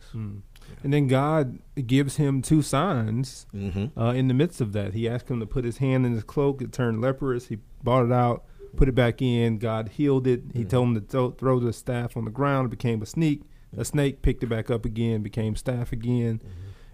[0.82, 3.98] And then God gives him two signs Mm-hmm.
[3.98, 4.92] uh, in the midst of that.
[4.94, 6.60] He asked him to put his hand in his cloak.
[6.60, 7.46] It turned leprous.
[7.48, 8.44] He brought it out,
[8.76, 9.58] put it back in.
[9.58, 10.42] God healed it.
[10.54, 12.66] He told him to throw, throw the staff on the ground.
[12.66, 13.42] It became a snake.
[13.76, 16.40] A snake picked it back up again, became staff again.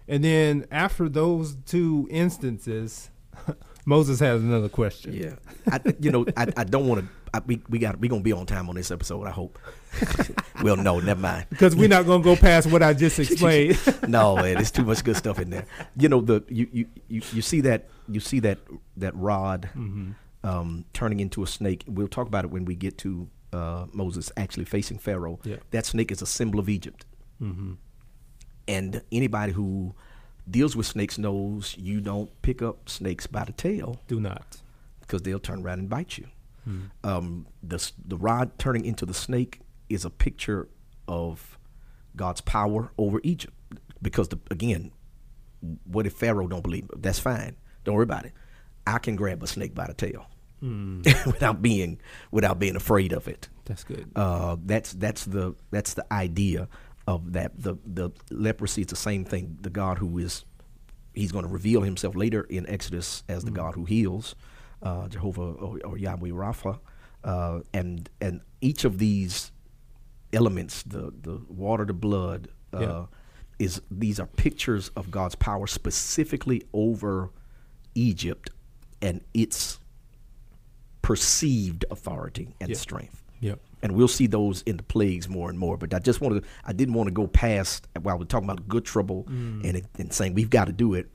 [0.07, 3.09] And then after those two instances,
[3.85, 5.13] Moses has another question.
[5.13, 5.35] Yeah,
[5.71, 7.43] I, you know, I, I don't want to.
[7.45, 9.27] We we got we gonna be on time on this episode.
[9.27, 9.59] I hope.
[10.63, 11.45] well, no, never mind.
[11.49, 13.79] Because we're not going to go past what I just explained.
[14.07, 15.65] no, man, there's too much good stuff in there.
[15.95, 18.57] You know, the you you, you, you see that you see that
[18.97, 19.69] that rod
[20.43, 21.83] um, turning into a snake.
[21.87, 25.39] We'll talk about it when we get to uh, Moses actually facing Pharaoh.
[25.43, 25.57] Yeah.
[25.71, 27.05] That snake is a symbol of Egypt,
[27.39, 27.73] hmm
[28.67, 29.95] and anybody who
[30.47, 34.57] deals with snakes knows you don't pick up snakes by the tail Do not.
[35.01, 36.27] because they'll turn around and bite you.
[37.03, 40.67] Um, the the rod turning into the snake is a picture
[41.07, 41.57] of
[42.15, 43.55] God's power over Egypt.
[44.03, 44.91] Because the, again,
[45.85, 46.83] what if Pharaoh don't believe?
[46.83, 46.89] me?
[46.97, 47.55] That's fine.
[47.85, 48.33] Don't worry about it.
[48.85, 50.27] I can grab a snake by the tail
[51.25, 51.99] without being
[52.31, 53.47] without being afraid of it.
[53.65, 54.11] That's good.
[54.15, 56.67] Uh, that's that's the that's the idea
[57.07, 57.61] of that.
[57.61, 59.57] The the leprosy is the same thing.
[59.61, 60.43] The God who is
[61.13, 64.35] he's going to reveal himself later in Exodus as the God who heals,
[64.83, 66.79] uh, Jehovah or, or Yahweh Rapha,
[67.23, 69.51] uh, and and each of these
[70.33, 73.05] elements, the the water, the blood, uh, Yeah.
[73.59, 77.29] is these are pictures of God's power specifically over
[77.95, 78.49] Egypt
[79.01, 79.79] and its
[81.09, 82.75] perceived authority and Yeah.
[82.75, 83.59] strength Yep.
[83.81, 85.75] and we'll see those in the plagues more and more.
[85.75, 88.85] But I just wanted, I didn't want to go past while we're talking about good
[88.85, 89.63] trouble mm.
[89.67, 91.09] and, it, and saying we've got to do it.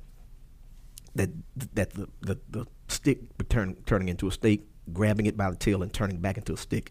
[1.15, 1.31] That
[1.75, 5.81] that the the, the stick turn, turning into a snake, grabbing it by the tail
[5.85, 6.91] and turning back into a stick,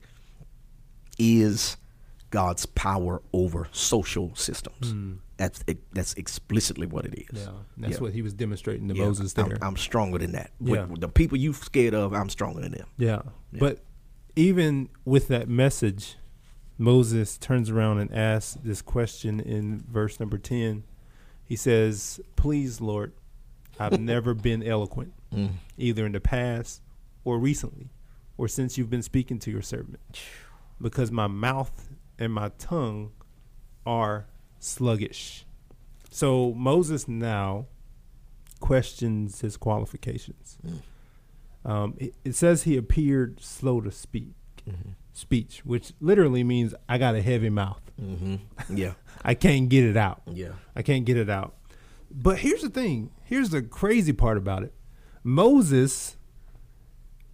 [1.20, 1.76] is
[2.34, 4.96] God's power over social systems.
[5.38, 5.64] That's
[5.94, 7.44] that's explicitly what it is.
[7.46, 7.52] Yeah.
[7.78, 8.00] That's Yeah.
[8.00, 9.58] what he was demonstrating to Yeah, Moses I'm, there.
[9.62, 10.50] I'm stronger than that.
[10.60, 10.86] Yeah.
[10.86, 12.88] With the people you scared of, I'm stronger than them.
[12.98, 13.22] Yeah.
[13.52, 13.60] Yeah.
[13.60, 13.84] But
[14.36, 16.16] even with that message,
[16.80, 20.84] Moses turns around and asks this question in verse number 10.
[21.46, 23.14] He says, Please, Lord,
[23.80, 25.50] I've never been eloquent, Mm.
[25.78, 26.82] either in the past
[27.24, 27.90] or recently,
[28.40, 30.00] or since you've been speaking to your servant,
[30.82, 31.90] because my mouth
[32.24, 33.12] and my tongue
[33.86, 34.28] are
[34.60, 35.46] sluggish.
[36.10, 37.68] So Moses now
[38.60, 40.58] questions his qualifications.
[41.66, 44.34] Um, it, it says he appeared slow to speak,
[45.14, 47.82] speech, which literally means I got a heavy mouth.
[48.00, 48.36] hmm
[48.70, 48.94] Yeah,
[49.24, 50.22] I can't get it out.
[50.32, 50.54] yeah.
[50.76, 51.56] I can't get it out.
[52.12, 53.12] But here's the thing.
[53.24, 54.74] Here's the crazy part about it.
[55.24, 56.16] Moses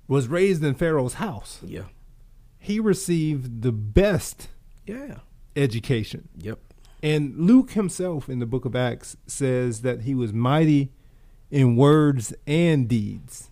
[0.07, 1.59] was raised in Pharaoh's house.
[1.63, 1.83] Yeah.
[2.57, 4.47] He received the best
[4.97, 5.15] Yeah.
[5.55, 6.29] education.
[6.37, 6.59] Yep.
[7.01, 10.91] And Luke himself in the book of Acts says that he was mighty
[11.49, 13.49] in words and deeds.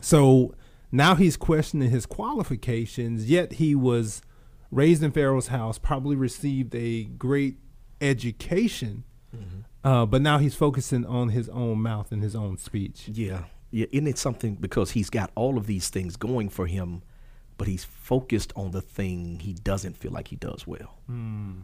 [0.00, 0.54] So
[0.90, 4.22] now he's questioning his qualifications, yet he was
[4.70, 7.56] raised in Pharaoh's house, probably received a great
[8.00, 9.04] education,
[9.84, 13.08] uh, but now he's focusing on his own mouth and his own speech.
[13.08, 13.44] Yeah.
[13.70, 13.86] Yeah.
[13.92, 17.02] Isn't it something because he's got all of these things going for him,
[17.60, 20.96] but he's focused on the thing he doesn't feel like he does well.
[21.04, 21.60] Hmm.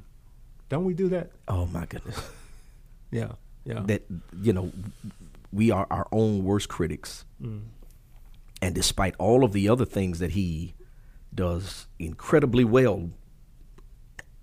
[0.68, 1.30] Don't we do that?
[1.48, 2.20] Oh my goodness.
[3.12, 3.32] Yeah.
[3.64, 3.82] Yeah.
[3.86, 4.02] That
[4.42, 4.72] you know,
[5.52, 7.24] we are our own worst critics.
[7.40, 7.60] Hmm.
[8.60, 10.74] And despite all of the other things that he
[11.32, 13.10] does incredibly well,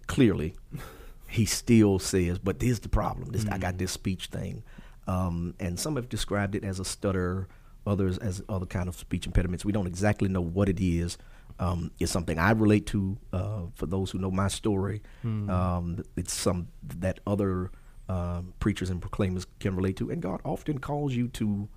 [0.07, 0.55] clearly,
[1.27, 3.31] he still says, "But this is the problem.
[3.31, 3.79] This I got hmm.
[3.79, 4.63] this speech thing."
[5.07, 7.49] Um, and some have described it as a stutter,
[7.85, 9.65] others as other kind of speech impediments.
[9.65, 11.17] We don't exactly know what it is.
[11.63, 13.17] Um, it's something I relate to.
[13.31, 15.01] Uh, for those who know my story,
[15.49, 16.67] um, it's some
[16.99, 17.71] that other
[18.09, 20.09] um, preachers and proclaimers can relate to.
[20.11, 21.69] And God often calls you to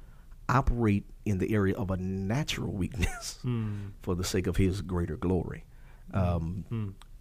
[0.49, 3.39] operate in the area of a natural weakness
[4.03, 5.65] for the sake of His greater glory.
[6.15, 6.65] Um,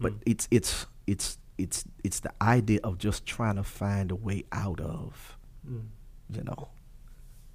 [0.00, 4.44] But it's it's it's it's it's the idea of just trying to find a way
[4.52, 5.36] out of,
[6.36, 6.68] you know,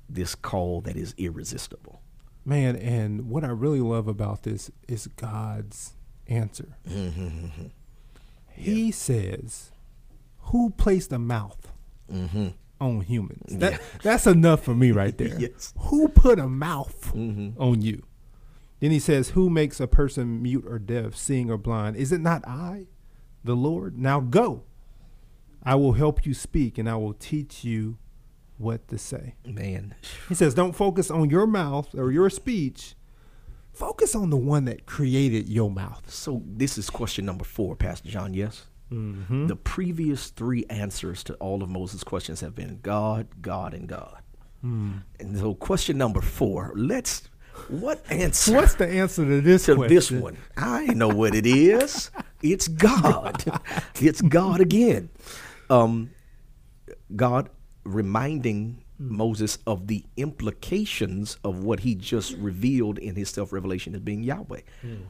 [0.10, 2.02] this call that is irresistible.
[2.44, 5.94] Man, and what I really love about this is God's
[6.28, 6.76] answer.
[6.90, 7.68] Mm-hmm.
[8.52, 9.72] He says,
[10.46, 11.72] Who placed a mouth
[12.12, 12.50] mm-hmm.
[12.80, 13.58] on humans?
[13.58, 15.36] That, That's enough for me right there.
[15.40, 15.74] Yes.
[15.78, 17.62] Who put a mouth mm-hmm.
[17.62, 18.04] on you?
[18.80, 21.96] Then he says, Who makes a person mute or deaf, seeing or blind?
[21.96, 22.88] Is it not I,
[23.44, 23.98] the Lord?
[23.98, 24.64] Now go.
[25.64, 27.98] I will help you speak, and I will teach you
[28.62, 29.36] what to say.
[29.46, 29.96] Man,
[30.30, 32.96] He says, don't focus on your mouth or your speech.
[33.74, 36.12] Focus on the one that created your mouth.
[36.12, 38.34] So this is question number four, Pastor John.
[38.34, 38.66] Yes.
[38.92, 39.48] Mm-hmm.
[39.48, 44.22] The previous three answers to all of Moses' questions have been God, God, and God.
[44.62, 44.98] Hmm.
[45.20, 46.74] And so question number four.
[46.76, 47.30] Let's
[47.68, 49.96] what answer What's the answer to this to question?
[49.96, 50.38] this one?
[50.58, 52.12] I know what it is.
[52.42, 53.44] It's God.
[53.96, 55.10] it's God again.
[55.70, 56.12] Um,
[57.16, 57.50] God
[57.84, 59.10] reminding mm.
[59.10, 64.24] Moses of the implications of what he just revealed in his self revelation as being
[64.24, 64.62] Yahweh.
[64.84, 65.04] Mm.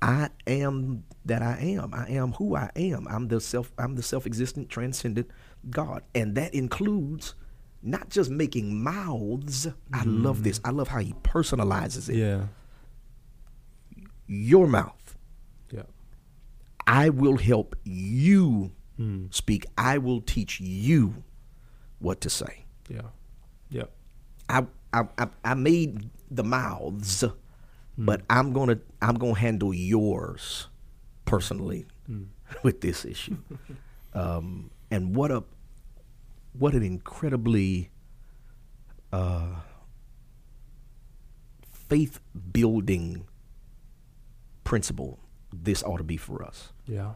[0.00, 1.94] I am that I am.
[1.94, 3.06] I am who I am.
[3.08, 5.30] I'm the self I'm the self-existent transcendent
[5.70, 6.02] God.
[6.14, 7.34] And that includes
[7.82, 9.68] not just making mouths.
[9.92, 10.44] I love mm.
[10.44, 10.60] this.
[10.64, 12.16] I love how he personalizes it.
[12.16, 12.46] Yeah.
[14.26, 15.16] Your mouth.
[15.70, 15.82] Yeah.
[16.86, 19.26] I will help you Hmm.
[19.30, 19.66] speak.
[19.76, 21.24] I will teach you
[22.02, 22.64] what to say.
[22.88, 23.02] Yeah.
[23.70, 23.84] Yeah.
[24.48, 27.24] I I I, I made the mouths,
[27.96, 30.68] but I'm gonna I'm gonna handle yours
[31.24, 31.86] personally
[32.62, 33.36] with this issue.
[34.14, 35.44] um, and what a
[36.52, 37.90] what an incredibly
[39.12, 39.56] uh,
[41.72, 42.20] faith
[42.52, 43.26] building
[44.64, 45.18] principle
[45.52, 47.12] this ought to be for us Yeah.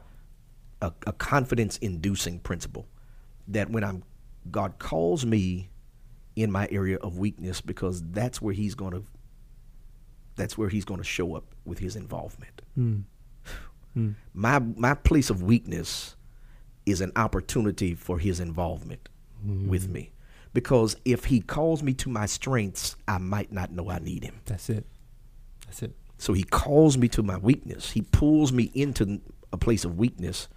[0.83, 2.87] a, a confidence inducing principle
[3.49, 4.03] that when I'm
[4.51, 5.71] God calls me
[6.35, 9.05] in my area of weakness because that's where he's going to
[10.37, 12.63] that's where he's going to show up with his involvement.
[12.75, 12.99] Hmm.
[13.95, 14.11] Hmm.
[14.35, 16.15] My my place of weakness
[16.85, 19.09] is an opportunity for his involvement
[19.43, 19.69] hmm.
[19.69, 20.13] with me.
[20.53, 24.41] Because if he calls me to my strengths, I might not know I need him.
[24.47, 24.87] That's it.
[25.67, 25.95] That's it.
[26.19, 27.91] So he calls me to my weakness.
[27.91, 29.21] He pulls me into
[29.53, 30.49] a place of weakness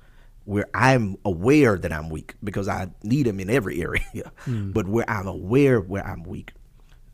[0.46, 4.32] where I'm aware that I'm weak because I need him in every area.
[4.46, 4.74] Mm.
[4.74, 6.54] But where I'm aware where I'm weak,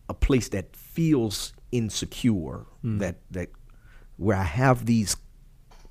[0.10, 3.00] a place that feels insecure, mm.
[3.00, 3.50] that that
[4.18, 5.18] where I have these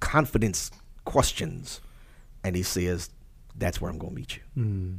[0.01, 0.70] confidence
[1.05, 1.80] questions,
[2.43, 3.11] and he says,
[3.57, 4.99] "That's where I'm going to meet you." Mm.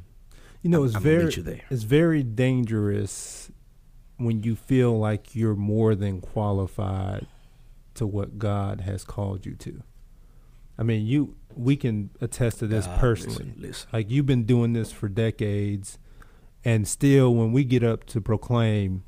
[0.62, 1.62] You know, it's I'm very meet you there.
[1.70, 3.52] it's very dangerous
[4.18, 7.28] when you feel like you're more than qualified
[7.96, 9.82] to what God has called you to.
[10.78, 13.46] I mean, you we can attest to this Ah, personally.
[13.46, 13.90] listen, listen.
[13.94, 15.98] Like you've been doing this for decades
[16.64, 19.04] and still when we get up to proclaim,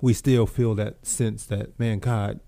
[0.00, 2.40] we still feel that sense that man God,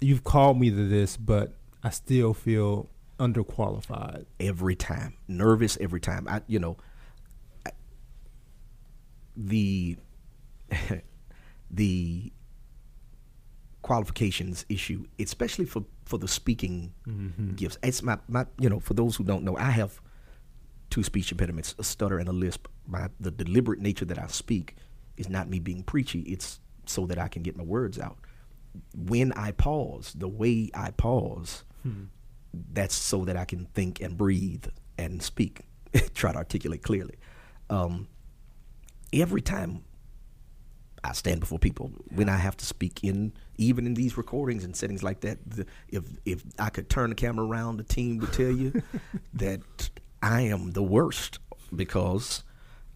[0.00, 4.26] you've called me to this, but I still feel underqualified.
[4.38, 6.26] every time, nervous every time.
[6.28, 6.76] I, you know,
[7.66, 7.70] I,
[9.36, 9.96] the
[11.70, 12.32] the
[13.82, 16.92] qualifications issue, especially for for the speaking
[17.56, 17.78] gifts.
[17.82, 20.00] It's my my you know for those who don't know, I have
[20.90, 22.66] two speech impediments: a stutter and a lisp.
[22.86, 24.76] My the deliberate nature that I speak
[25.16, 26.20] is not me being preachy.
[26.22, 28.18] It's so that I can get my words out.
[28.96, 31.64] When I pause, the way I pause,
[32.72, 35.62] that's so that I can think and breathe and speak,
[36.14, 37.16] try to articulate clearly.
[37.70, 38.08] Um,
[39.12, 39.84] every time
[41.04, 44.74] I stand before people, when I have to speak in, even in these recordings and
[44.74, 48.32] settings like that, the, if if I could turn the camera around, the team would
[48.32, 48.82] tell you
[49.34, 49.90] that
[50.22, 51.38] I am the worst
[51.74, 52.42] because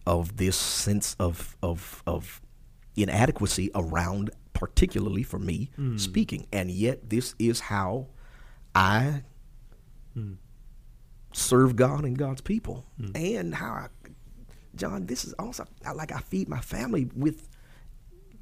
[0.05, 2.41] of this sense of of of
[2.95, 5.97] inadequacy around, particularly for me hmm.
[5.97, 8.07] speaking, and yet this is how
[8.75, 9.23] I
[10.13, 10.33] hmm.
[11.31, 13.11] serve God and God's people, hmm.
[13.15, 13.87] and how I
[14.75, 17.47] John, this is also like I feed my family with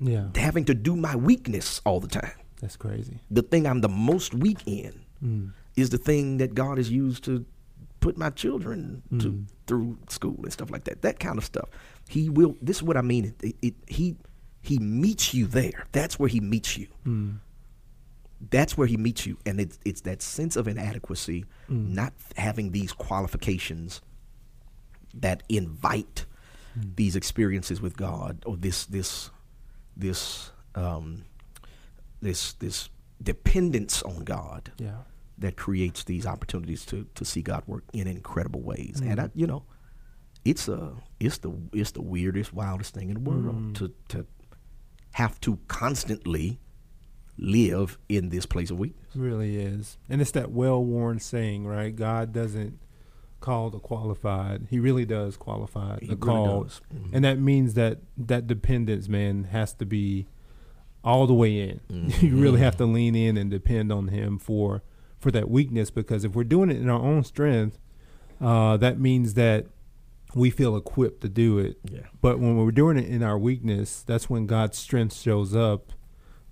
[0.03, 0.29] Yeah.
[0.35, 2.33] having to do my weakness all the time.
[2.59, 3.19] That's crazy.
[3.29, 5.51] The thing I'm the most weak in Mm.
[5.75, 7.45] is the thing that God has used to
[7.99, 9.45] put my children to Mm.
[9.67, 11.03] through school and stuff like that.
[11.03, 11.69] That kind of stuff.
[12.09, 12.57] He will.
[12.61, 13.35] This is what I mean.
[13.43, 14.15] It, it, he
[14.63, 15.85] he meets you there.
[15.91, 16.87] That's where he meets you.
[17.05, 17.39] Mm.
[18.49, 21.93] That's where he meets you, and it's it's that sense of inadequacy, Mm.
[21.93, 24.01] not having these qualifications
[25.13, 26.25] that invite
[26.75, 29.29] these experiences with God or this this
[29.97, 31.23] this um,
[32.21, 32.89] this this
[33.21, 35.03] dependence on God Yeah.
[35.37, 39.01] that creates these opportunities to to see God work in incredible ways.
[39.03, 39.63] And I, you know,
[40.45, 44.25] it's a it's the it's the weirdest, wildest thing in the world to to
[45.13, 46.59] have to constantly
[47.37, 49.15] live in this place of weakness.
[49.15, 49.97] really is.
[50.09, 51.95] And it's that well worn saying, right?
[51.95, 52.79] God doesn't
[53.41, 54.67] call a qualified.
[54.69, 56.81] He really does qualify He the really.
[56.93, 57.09] Mhm.
[57.13, 60.27] And that means that that dependence, man, has to be
[61.03, 61.81] all the way in.
[62.21, 64.83] you really have to lean in and depend on him for
[65.19, 67.77] for that weakness because if we're doing it in our own strength,
[68.39, 69.67] uh, that means that
[70.33, 71.77] we feel equipped to do it.
[71.83, 72.07] Yeah.
[72.21, 75.91] But when we're doing it in our weakness, that's when God's strength shows up,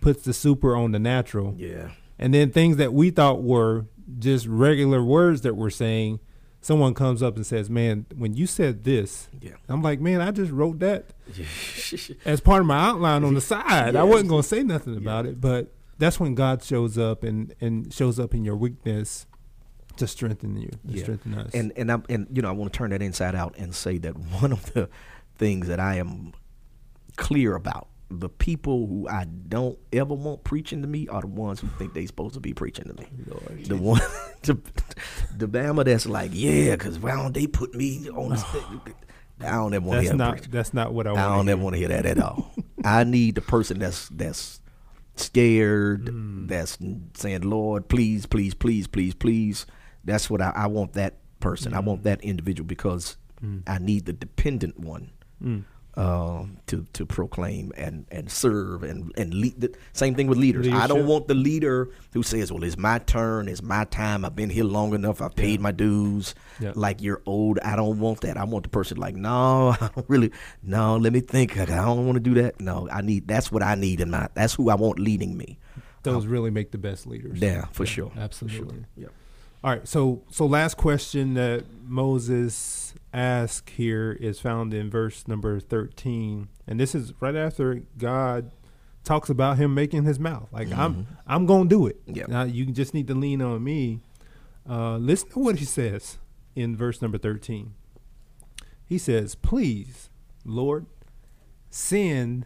[0.01, 1.55] puts the super on the natural.
[1.57, 1.91] Yeah.
[2.19, 3.85] And then things that we thought were
[4.19, 6.19] just regular words that we're saying,
[6.61, 9.51] someone comes up and says, Man, when you said this, Yeah.
[9.67, 11.05] I'm like, Man, I just wrote that
[12.25, 13.95] as part of my outline on the side.
[13.95, 15.39] I wasn't going to say nothing about it.
[15.41, 19.25] But that's when God shows up and, and shows up in your weakness
[19.97, 21.03] to strengthen you, to Yeah.
[21.03, 21.53] strengthen us.
[21.53, 23.97] And and I and you know I want to turn that inside out and say
[23.99, 24.87] that one of the
[25.37, 26.33] things that I am
[27.17, 31.59] clear about the people who I don't ever want preaching to me are the ones
[31.59, 33.07] who think they supposed to be preaching to me.
[33.67, 34.01] The one,
[34.43, 34.59] the,
[35.37, 38.93] the Bama that's like, yeah, because why don't they put me on the?
[39.41, 40.51] I don't ever want to hear not preaching.
[40.51, 42.51] that's not what I want I don't ever want to hear that at all.
[42.83, 44.59] I need the person that's that's
[45.15, 46.47] scared, Mm.
[46.47, 46.77] that's
[47.13, 49.65] saying, "Lord, please, please, please, please, please."
[50.03, 50.93] That's what I, I want.
[50.93, 51.85] That person, I Mm.
[51.85, 53.17] want that individual because
[53.67, 55.63] I need the dependent one Mm.
[55.99, 59.59] Um, to to proclaim and and serve and and lead.
[59.59, 60.65] The, same thing with leaders.
[60.69, 63.49] I don't want the leader who says, "Well, it's my turn.
[63.49, 64.23] It's my time.
[64.23, 65.21] I've been here long enough.
[65.21, 66.71] I've paid my dues." Yeah.
[66.73, 67.59] Like you're old.
[67.59, 68.37] I don't want that.
[68.37, 70.31] I want the person like, "No, I don't really.
[70.63, 71.59] No, let me think.
[71.59, 72.61] I don't want to do that.
[72.61, 73.27] No, I need.
[73.27, 74.29] That's what I need in my.
[74.33, 75.59] That's who I want leading me.
[76.03, 77.41] Those really make the best leaders.
[77.41, 78.13] Yeah, for sure.
[78.17, 78.85] Absolutely.
[78.95, 79.11] Yep.
[79.61, 85.59] All right, so so last question that Moses asked here is found in verse number
[85.59, 88.51] thirteen, and this is right after God
[89.03, 90.47] talks about him making his mouth.
[90.51, 91.99] Like I'm I'm gonna do it.
[92.07, 92.27] Yep.
[92.27, 94.01] Now you just need to lean on me.
[94.69, 96.19] Uh, listen to what he says
[96.55, 97.73] in verse number thirteen.
[98.85, 100.09] He says, "Please,
[100.45, 100.85] Lord,
[101.69, 102.45] send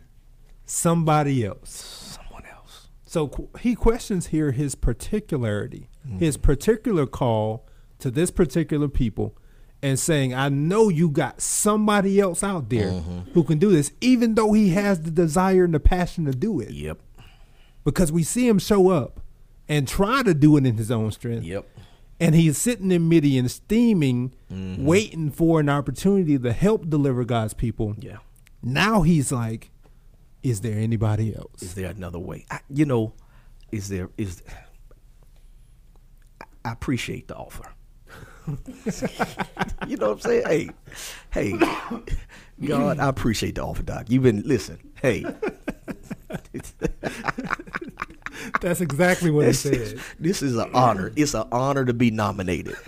[0.66, 2.89] somebody else." Someone else.
[3.05, 5.89] So qu- he questions here his particularity,
[6.20, 7.66] his particular call
[7.99, 9.38] to this particular people,
[9.84, 13.31] and saying, I know you got somebody else out there mm-hmm.
[13.34, 16.61] who can do this, even though he has the desire and the passion to do
[16.61, 16.71] it.
[16.71, 16.99] Yep.
[17.84, 19.19] Because we see him show up
[19.67, 21.43] and try to do it in his own strength.
[21.43, 21.67] Yep.
[22.17, 24.86] And he's sitting in Midian, steaming, mm-hmm.
[24.86, 27.95] waiting for an opportunity to help deliver God's people.
[27.99, 28.17] Yeah.
[28.61, 29.69] Now he's like,
[30.41, 31.61] Is there anybody else?
[31.61, 32.45] Is there another way?
[32.49, 33.13] I, you know,
[33.73, 34.43] is there is?
[36.63, 37.73] I appreciate the offer.
[39.88, 40.46] you know what I'm saying?
[40.46, 40.70] Hey,
[41.32, 41.54] hey,
[42.66, 44.06] God, I appreciate the offer, Doc.
[44.10, 44.80] You've been listen.
[45.02, 45.26] Hey,
[48.62, 50.00] That's exactly what he said.
[50.20, 51.14] this is an honor.
[51.16, 52.76] It's an honor to be nominated.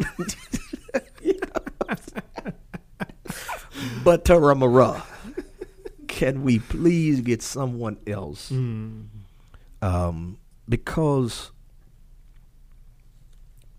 [4.03, 5.03] but Taramara,
[6.08, 8.51] can we please get someone else?
[8.51, 10.38] Um,
[10.68, 11.51] because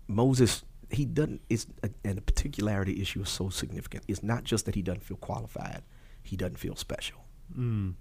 [0.07, 1.41] Moses, he doesn't.
[1.49, 1.67] It's
[2.03, 4.03] and the particularity issue is so significant.
[4.07, 5.83] It's not just that he doesn't feel qualified;
[6.23, 7.25] he doesn't feel special.
[7.57, 7.95] Mm.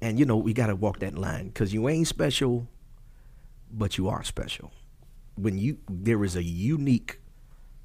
[0.00, 2.66] And you know, we got to walk that line because you ain't special,
[3.70, 4.72] but you are special.
[5.36, 7.20] When you there is a unique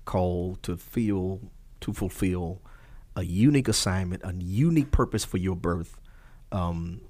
[0.05, 1.39] call to feel
[1.81, 2.61] to fulfill
[3.15, 5.99] a unique assignment, a unique purpose for your birth,
[6.51, 7.01] um,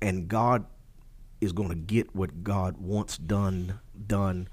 [0.00, 0.66] and God
[1.40, 4.48] is going to get what God wants done done,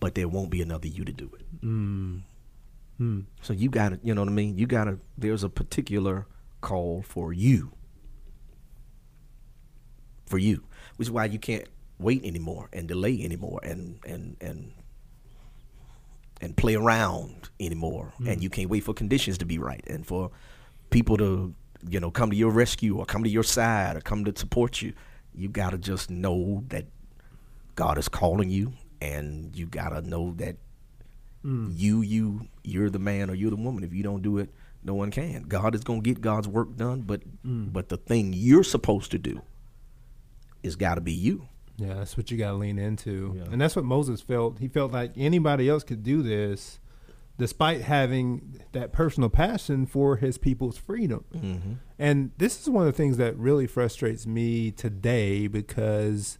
[0.00, 1.60] but there won't be another you to do it.
[1.64, 2.22] Mm.
[3.00, 3.24] Mm.
[3.42, 4.58] So you got to, you know what I mean?
[4.58, 6.26] You got to, there's a particular
[6.60, 7.72] call for you.
[10.26, 10.64] For you.
[10.96, 11.66] Which is why you can't
[11.98, 14.72] wait anymore and delay anymore and, and, and,
[16.40, 18.12] and play around anymore.
[18.26, 20.30] And you can't wait for conditions to be right and for,
[20.90, 21.54] people to
[21.88, 24.82] you know come to your rescue or come to your side or come to support
[24.82, 24.92] you.
[25.34, 26.86] You got to just know that
[27.74, 30.56] God is calling you, and you got to know that
[31.44, 33.84] you you you're the man or you're the woman.
[33.84, 34.50] If you don't do it,
[34.82, 35.44] no one can.
[35.44, 37.22] God is gonna get God's work done, but
[37.72, 39.42] but the thing you're supposed to do
[40.62, 41.48] is got to be you.
[41.76, 43.34] Yeah, that's what you got to lean into.
[43.36, 43.44] Yeah.
[43.52, 44.58] And that's what Moses felt.
[44.58, 46.80] He felt like anybody else could do this
[47.38, 51.24] despite having that personal passion for his people's freedom.
[51.32, 51.72] Mm-hmm.
[51.96, 56.38] And this is one of the things that really frustrates me today because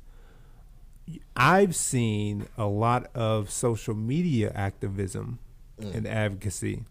[1.36, 5.38] I've seen a lot of social media activism
[5.78, 6.84] and advocacy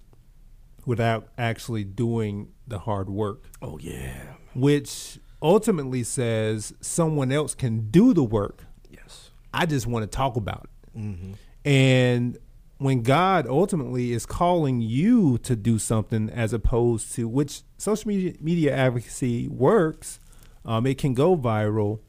[0.85, 8.13] without actually doing the hard work Oh yeah, which ultimately says someone else can do
[8.13, 8.63] the work.
[8.89, 9.31] yes.
[9.53, 10.99] I just want to talk about it.
[10.99, 11.31] Mm-hmm.
[11.65, 12.37] And
[12.77, 18.33] when God ultimately is calling you to do something, as opposed to which social media,
[18.39, 20.19] media advocacy works,
[20.63, 21.99] um, it can go viral,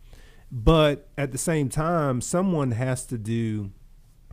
[0.51, 3.71] but at the same time, someone has to do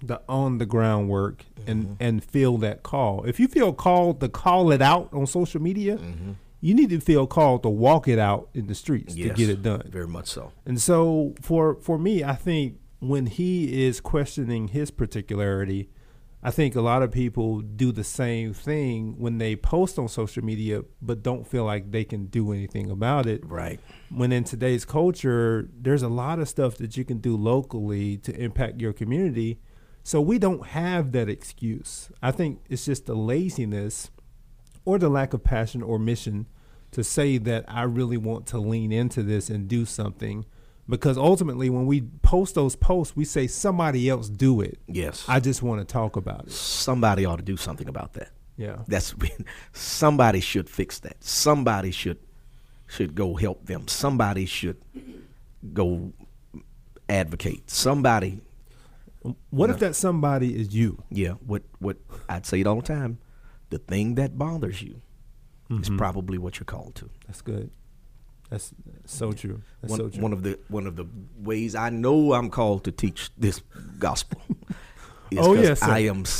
[0.02, 1.94] the on the ground work and mm-hmm.
[2.00, 3.24] and feel that call.
[3.26, 6.34] If you feel called to call it out on social media, mm-hmm.
[6.62, 9.62] you need to feel called to walk it out in the streets to get it
[9.62, 9.90] done.
[9.90, 10.52] Very much so.
[10.66, 15.90] And so for for me, I think when he is questioning his particularity,
[16.46, 20.46] I think a lot of people do the same thing when they post on social
[20.46, 23.44] media but don't feel like they can do anything about it.
[23.44, 23.80] Right.
[24.12, 28.40] When in today's culture, there's a lot of stuff that you can do locally to
[28.40, 29.60] impact your community.
[30.04, 32.12] So we don't have that excuse.
[32.22, 34.12] I think it's just the laziness
[34.86, 36.46] or the lack of passion or mission
[36.92, 40.46] to say that I really want to lean into this and do something.
[40.88, 44.78] Because ultimately, when we post those posts, we say somebody else do it.
[44.88, 45.26] Yes.
[45.28, 46.52] I just want to talk about it.
[46.52, 48.30] Somebody ought to do something about that.
[48.56, 48.78] Yeah.
[48.88, 49.16] That's
[49.74, 51.24] somebody should fix that.
[51.24, 52.20] Somebody should
[52.88, 53.88] should go help them.
[53.88, 54.78] Somebody should
[55.74, 56.14] go
[57.10, 57.70] advocate.
[57.70, 58.42] Somebody,
[59.50, 61.04] What if that somebody is you?
[61.10, 61.32] yeah.
[61.46, 61.98] What what
[62.30, 63.18] I'd say it all the time.
[63.72, 65.02] The thing that bothers you
[65.72, 65.98] is Mhm.
[65.98, 67.10] probably what you're called to.
[67.26, 67.72] That's good.
[68.50, 68.72] That's
[69.06, 69.62] so true.
[69.82, 70.22] That's One, so true.
[70.22, 71.06] one of the one of the
[71.38, 73.62] ways I know I'm called to teach this
[74.00, 74.42] gospel.
[75.32, 75.88] is Oh, yes, sir.
[75.92, 76.32] I am s-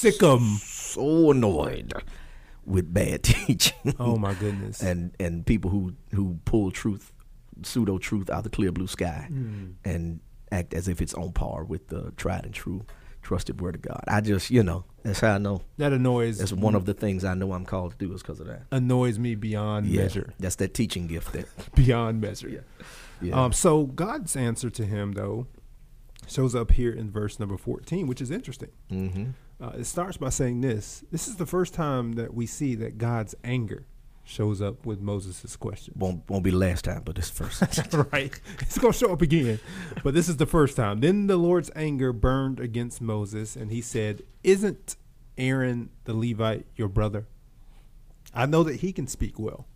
[0.00, 0.56] Sick 'em.
[0.60, 1.92] so annoyed
[2.64, 3.94] with bad teaching.
[3.98, 4.82] Oh my goodness.
[4.82, 7.12] and and people who who pull truth,
[7.62, 9.74] pseudo truth out of the clear blue sky, Mm.
[9.84, 10.20] and
[10.52, 12.84] act as if it's on par with the tried and true,
[13.22, 14.02] trusted word of God.
[14.08, 15.62] I just you know that's how I know.
[15.78, 16.38] that annoys.
[16.38, 18.62] That's one of the things I know I'm called to do is because of that.
[18.70, 20.32] annoys me beyond Yeah, measure.
[20.38, 21.32] that's that teaching gift.
[21.32, 22.64] That Beyond measure.
[23.22, 23.32] yeah.
[23.44, 25.46] Um, so God's answer to him, though,
[26.26, 28.70] shows up here in verse number 14, which is interesting.
[28.90, 29.30] mm-hmm.
[29.62, 32.96] Uh, it starts by saying this This is the first time that we see that
[32.96, 33.84] God's anger
[34.24, 35.94] shows up with Moses' question.
[35.96, 37.62] Won't won't be last time, but this first.
[38.12, 38.38] right.
[38.60, 39.60] It's going to show up again.
[40.04, 41.00] But this is the first time.
[41.00, 44.96] Then the Lord's anger burned against Moses, and he said, Isn't
[45.36, 47.26] Aaron the Levite your brother?
[48.34, 49.66] I know that he can speak well.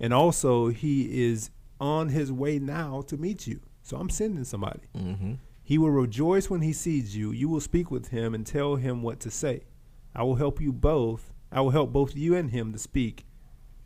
[0.00, 3.60] And also, he is on his way now to meet you.
[3.82, 4.80] So I'm sending somebody.
[4.96, 5.34] mm-hmm.
[5.62, 7.30] He will rejoice when he sees you.
[7.32, 9.64] You will speak with him and tell him what to say.
[10.14, 11.32] I will help you both.
[11.50, 13.24] I will help both you and him to speak.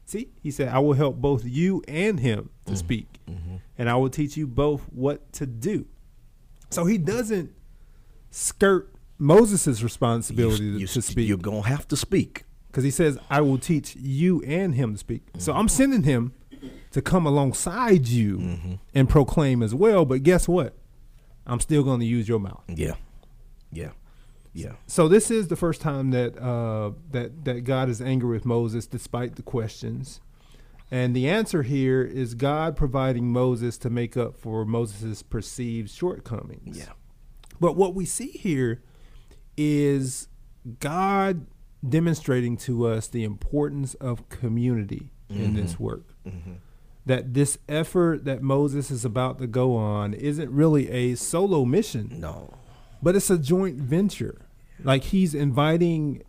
[0.09, 2.79] See, he said, I will help both you and him to mm-hmm.
[2.79, 3.57] speak, mm-hmm.
[3.77, 5.85] and I will teach you both what to do.
[6.71, 7.53] So he doesn't
[8.31, 12.45] skirt Moses' responsibility You, to, you, to speak you're gonna have to speak.
[12.69, 15.27] because he says, I will teach you and him to speak.
[15.37, 15.77] So I'm mm-hmm.
[15.77, 16.33] sending him
[16.93, 20.07] to come alongside you and proclaim as well.
[20.07, 20.73] But guess what?
[21.47, 22.65] I'm still going to use your mouth.
[22.67, 22.95] Yeah,
[23.71, 23.91] yeah,
[24.53, 24.73] yeah.
[24.87, 28.87] So this is the first time that uh, that that God is angry with Moses,
[28.87, 30.21] despite the questions.
[30.91, 36.79] And the answer here is God providing Moses to make up for Moses' perceived shortcomings.
[36.79, 36.93] Yeah.
[37.61, 38.83] But what we see here
[39.57, 40.29] is
[40.81, 41.47] God
[41.87, 46.15] demonstrating to us the importance of community in this work.
[47.05, 52.17] That this effort that Moses is about to go on isn't really a solo mission,
[52.19, 52.55] No.
[53.03, 54.41] But it's a joint venture.
[54.83, 56.23] Like he's inviting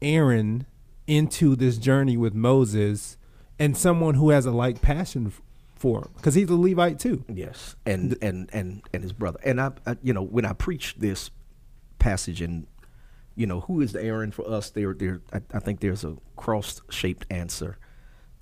[0.00, 0.66] Aaron
[1.06, 3.16] into this journey with Moses
[3.58, 5.40] and someone who has a like passion f-
[5.76, 7.24] for him because he's a Levite too.
[7.32, 9.38] Yes, and and and and his brother.
[9.44, 11.30] And I, I, you know, when I preach this
[11.98, 12.66] passage, and
[13.36, 14.70] you know, who is the Aaron for us?
[14.70, 15.20] There, there.
[15.32, 17.78] I, I think there's a cross-shaped answer.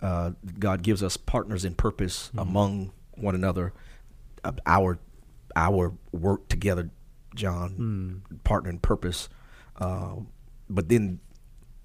[0.01, 3.73] Uh, God gives us partners in purpose among one another.
[4.43, 4.99] Uh, our
[5.55, 6.91] our work together,
[7.35, 9.29] John, partner in purpose.
[9.77, 10.17] Uh,
[10.69, 11.21] but then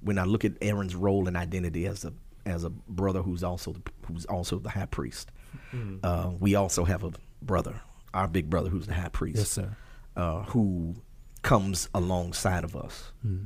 [0.01, 2.13] when I look at Aaron's role and identity as a
[2.45, 5.31] as a brother who's also the, who's also the high priest,
[5.73, 5.97] mm-hmm.
[6.03, 7.11] uh, we also have a
[7.41, 7.81] brother,
[8.13, 9.37] our big brother, who's the high priest.
[9.37, 9.75] Yes, sir.
[10.15, 10.95] Uh, who
[11.41, 13.45] comes alongside of us mm-hmm.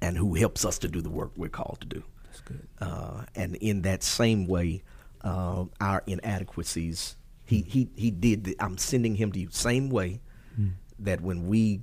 [0.00, 2.02] and who helps us to do the work we're called to do.
[2.24, 2.68] That's good.
[2.80, 4.82] Uh, and in that same way,
[5.22, 10.20] uh, our inadequacies, he, he, he did, the, I'm sending him to you, same way
[10.58, 10.72] mm.
[10.98, 11.82] That when we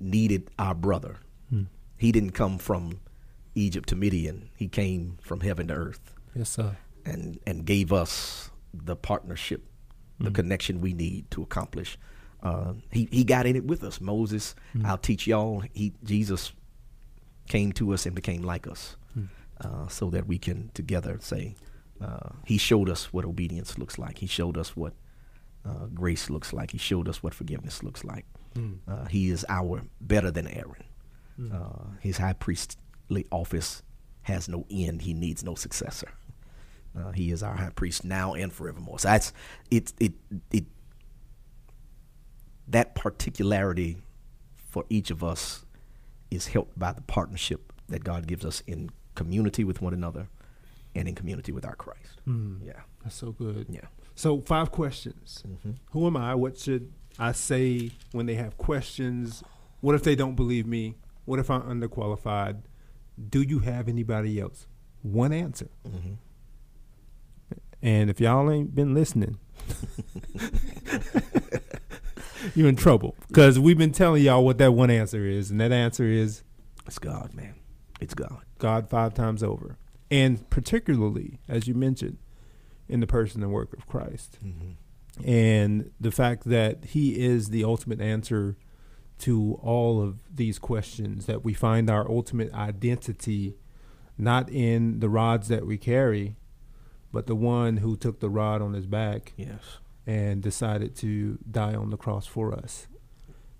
[0.00, 1.16] needed our brother,
[1.52, 1.66] mm.
[1.96, 3.00] he didn't come from
[3.54, 6.14] Egypt to Midian, he came from heaven to earth.
[6.34, 6.76] Yes, sir.
[7.04, 9.64] And, and gave us the partnership,
[10.18, 10.34] the mm.
[10.34, 11.98] connection we need to accomplish.
[12.42, 14.00] Uh, he, he got in it with us.
[14.00, 14.84] Moses, mm.
[14.84, 15.62] I'll teach y'all.
[15.72, 16.52] He, Jesus
[17.48, 19.28] came to us and became like us mm.
[19.60, 21.56] uh, so that we can together say,
[22.00, 24.18] uh, He showed us what obedience looks like.
[24.18, 24.94] He showed us what
[25.64, 26.72] uh, grace looks like.
[26.72, 28.26] He showed us what forgiveness looks like.
[28.54, 29.08] Mm.
[29.08, 30.84] he is our better than Aaron.
[31.36, 31.52] Hmm.
[31.54, 33.82] Uh, his high priestly office
[34.22, 35.02] has no end.
[35.02, 36.08] He needs no successor.
[36.96, 38.98] Uh, he is our high priest now and forevermore.
[38.98, 39.32] So that's
[39.70, 39.92] it.
[39.98, 40.12] It
[40.50, 40.64] it
[42.68, 43.96] that particularity
[44.70, 45.64] for each of us
[46.30, 50.28] is helped by the partnership that God gives us in community with one another
[50.94, 52.20] and in community with our Christ.
[52.26, 53.66] Mm, yeah, that's so good.
[53.68, 53.86] Yeah.
[54.14, 55.42] So five questions.
[55.46, 55.72] Mm-hmm.
[55.92, 56.34] Who am I?
[56.34, 59.42] What should I say when they have questions?
[59.80, 60.96] What if they don't believe me?
[61.24, 62.62] What if I'm underqualified?
[63.28, 64.66] Do you have anybody else?
[65.02, 65.68] One answer.
[65.86, 66.14] Mm-hmm.
[67.82, 69.38] And if y'all ain't been listening,
[72.54, 75.72] you're in trouble because we've been telling y'all what that one answer is, and that
[75.72, 76.44] answer is
[76.86, 77.54] it's God, man.
[78.00, 78.42] It's God.
[78.58, 79.78] God five times over,
[80.10, 82.18] and particularly as you mentioned,
[82.92, 85.28] in the person and work of Christ, mm-hmm.
[85.28, 88.56] and the fact that He is the ultimate answer
[89.20, 91.26] to all of these questions.
[91.26, 93.56] That we find our ultimate identity
[94.18, 96.36] not in the rods that we carry,
[97.12, 99.32] but the one who took the rod on his back.
[99.36, 102.86] Yes and decided to die on the cross for us.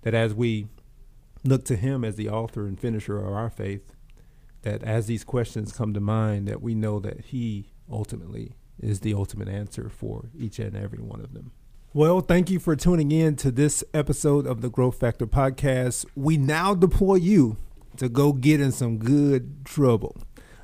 [0.01, 0.67] That as we
[1.43, 3.93] look to him as the author and finisher of our faith,
[4.63, 9.13] that as these questions come to mind, that we know that he ultimately is the
[9.13, 11.51] ultimate answer for each and every one of them.
[11.93, 16.05] Well, thank you for tuning in to this episode of the Growth Factor podcast.
[16.15, 17.57] We now deploy you
[17.97, 20.17] to go get in some good trouble.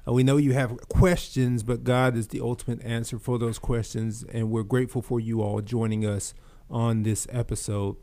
[0.08, 4.24] Uh, we know you have questions, but God is the ultimate answer for those questions,
[4.24, 6.34] and we're grateful for you all joining us
[6.70, 7.98] on this episode.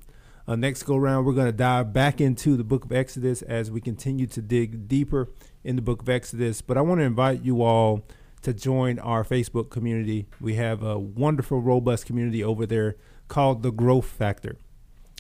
[0.47, 3.71] Uh, next go round, we're going to dive back into the book of Exodus as
[3.71, 5.33] we continue to dig deeper
[5.65, 6.63] in the book of Exodus.
[6.63, 8.07] But I want to invite you all
[8.47, 10.29] to join our Facebook community.
[10.41, 12.95] We have a wonderful, robust community over there
[13.27, 14.57] called The Growth Factor,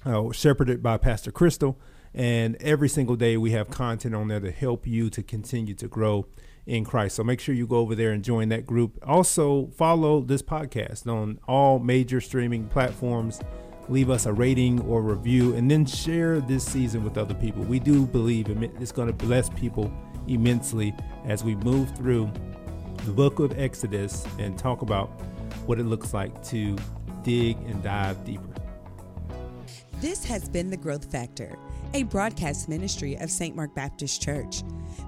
[0.04, 1.76] uh, shepherded by Pastor Crystal.
[2.14, 5.88] And every single day, we have content on there to help you to continue to
[5.88, 6.28] grow
[6.66, 7.16] in Christ.
[7.16, 8.96] So make sure you go over there and join that group.
[9.04, 13.40] Also, follow this podcast on all major streaming platforms.
[13.88, 17.64] Leave us a rating or review, and then share this season with other people.
[17.64, 18.48] We do believe
[18.80, 19.92] it's going to bless people
[20.28, 20.94] immensely
[21.24, 22.30] as we move through
[23.04, 25.08] the book of Exodus and talk about
[25.66, 26.76] what it looks like to
[27.22, 28.42] dig and dive deeper.
[30.00, 31.56] This has been The Growth Factor,
[31.94, 33.56] a broadcast ministry of St.
[33.56, 34.62] Mark Baptist Church.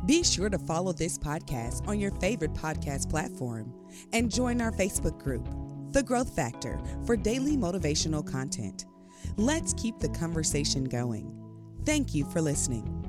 [0.06, 3.73] Be sure to follow this podcast on your favorite podcast platform
[4.12, 5.47] and join our Facebook group,
[5.93, 8.86] The Growth Factor, for daily motivational content.
[9.36, 11.35] Let's keep the conversation going.
[11.85, 13.07] Thank you for listening.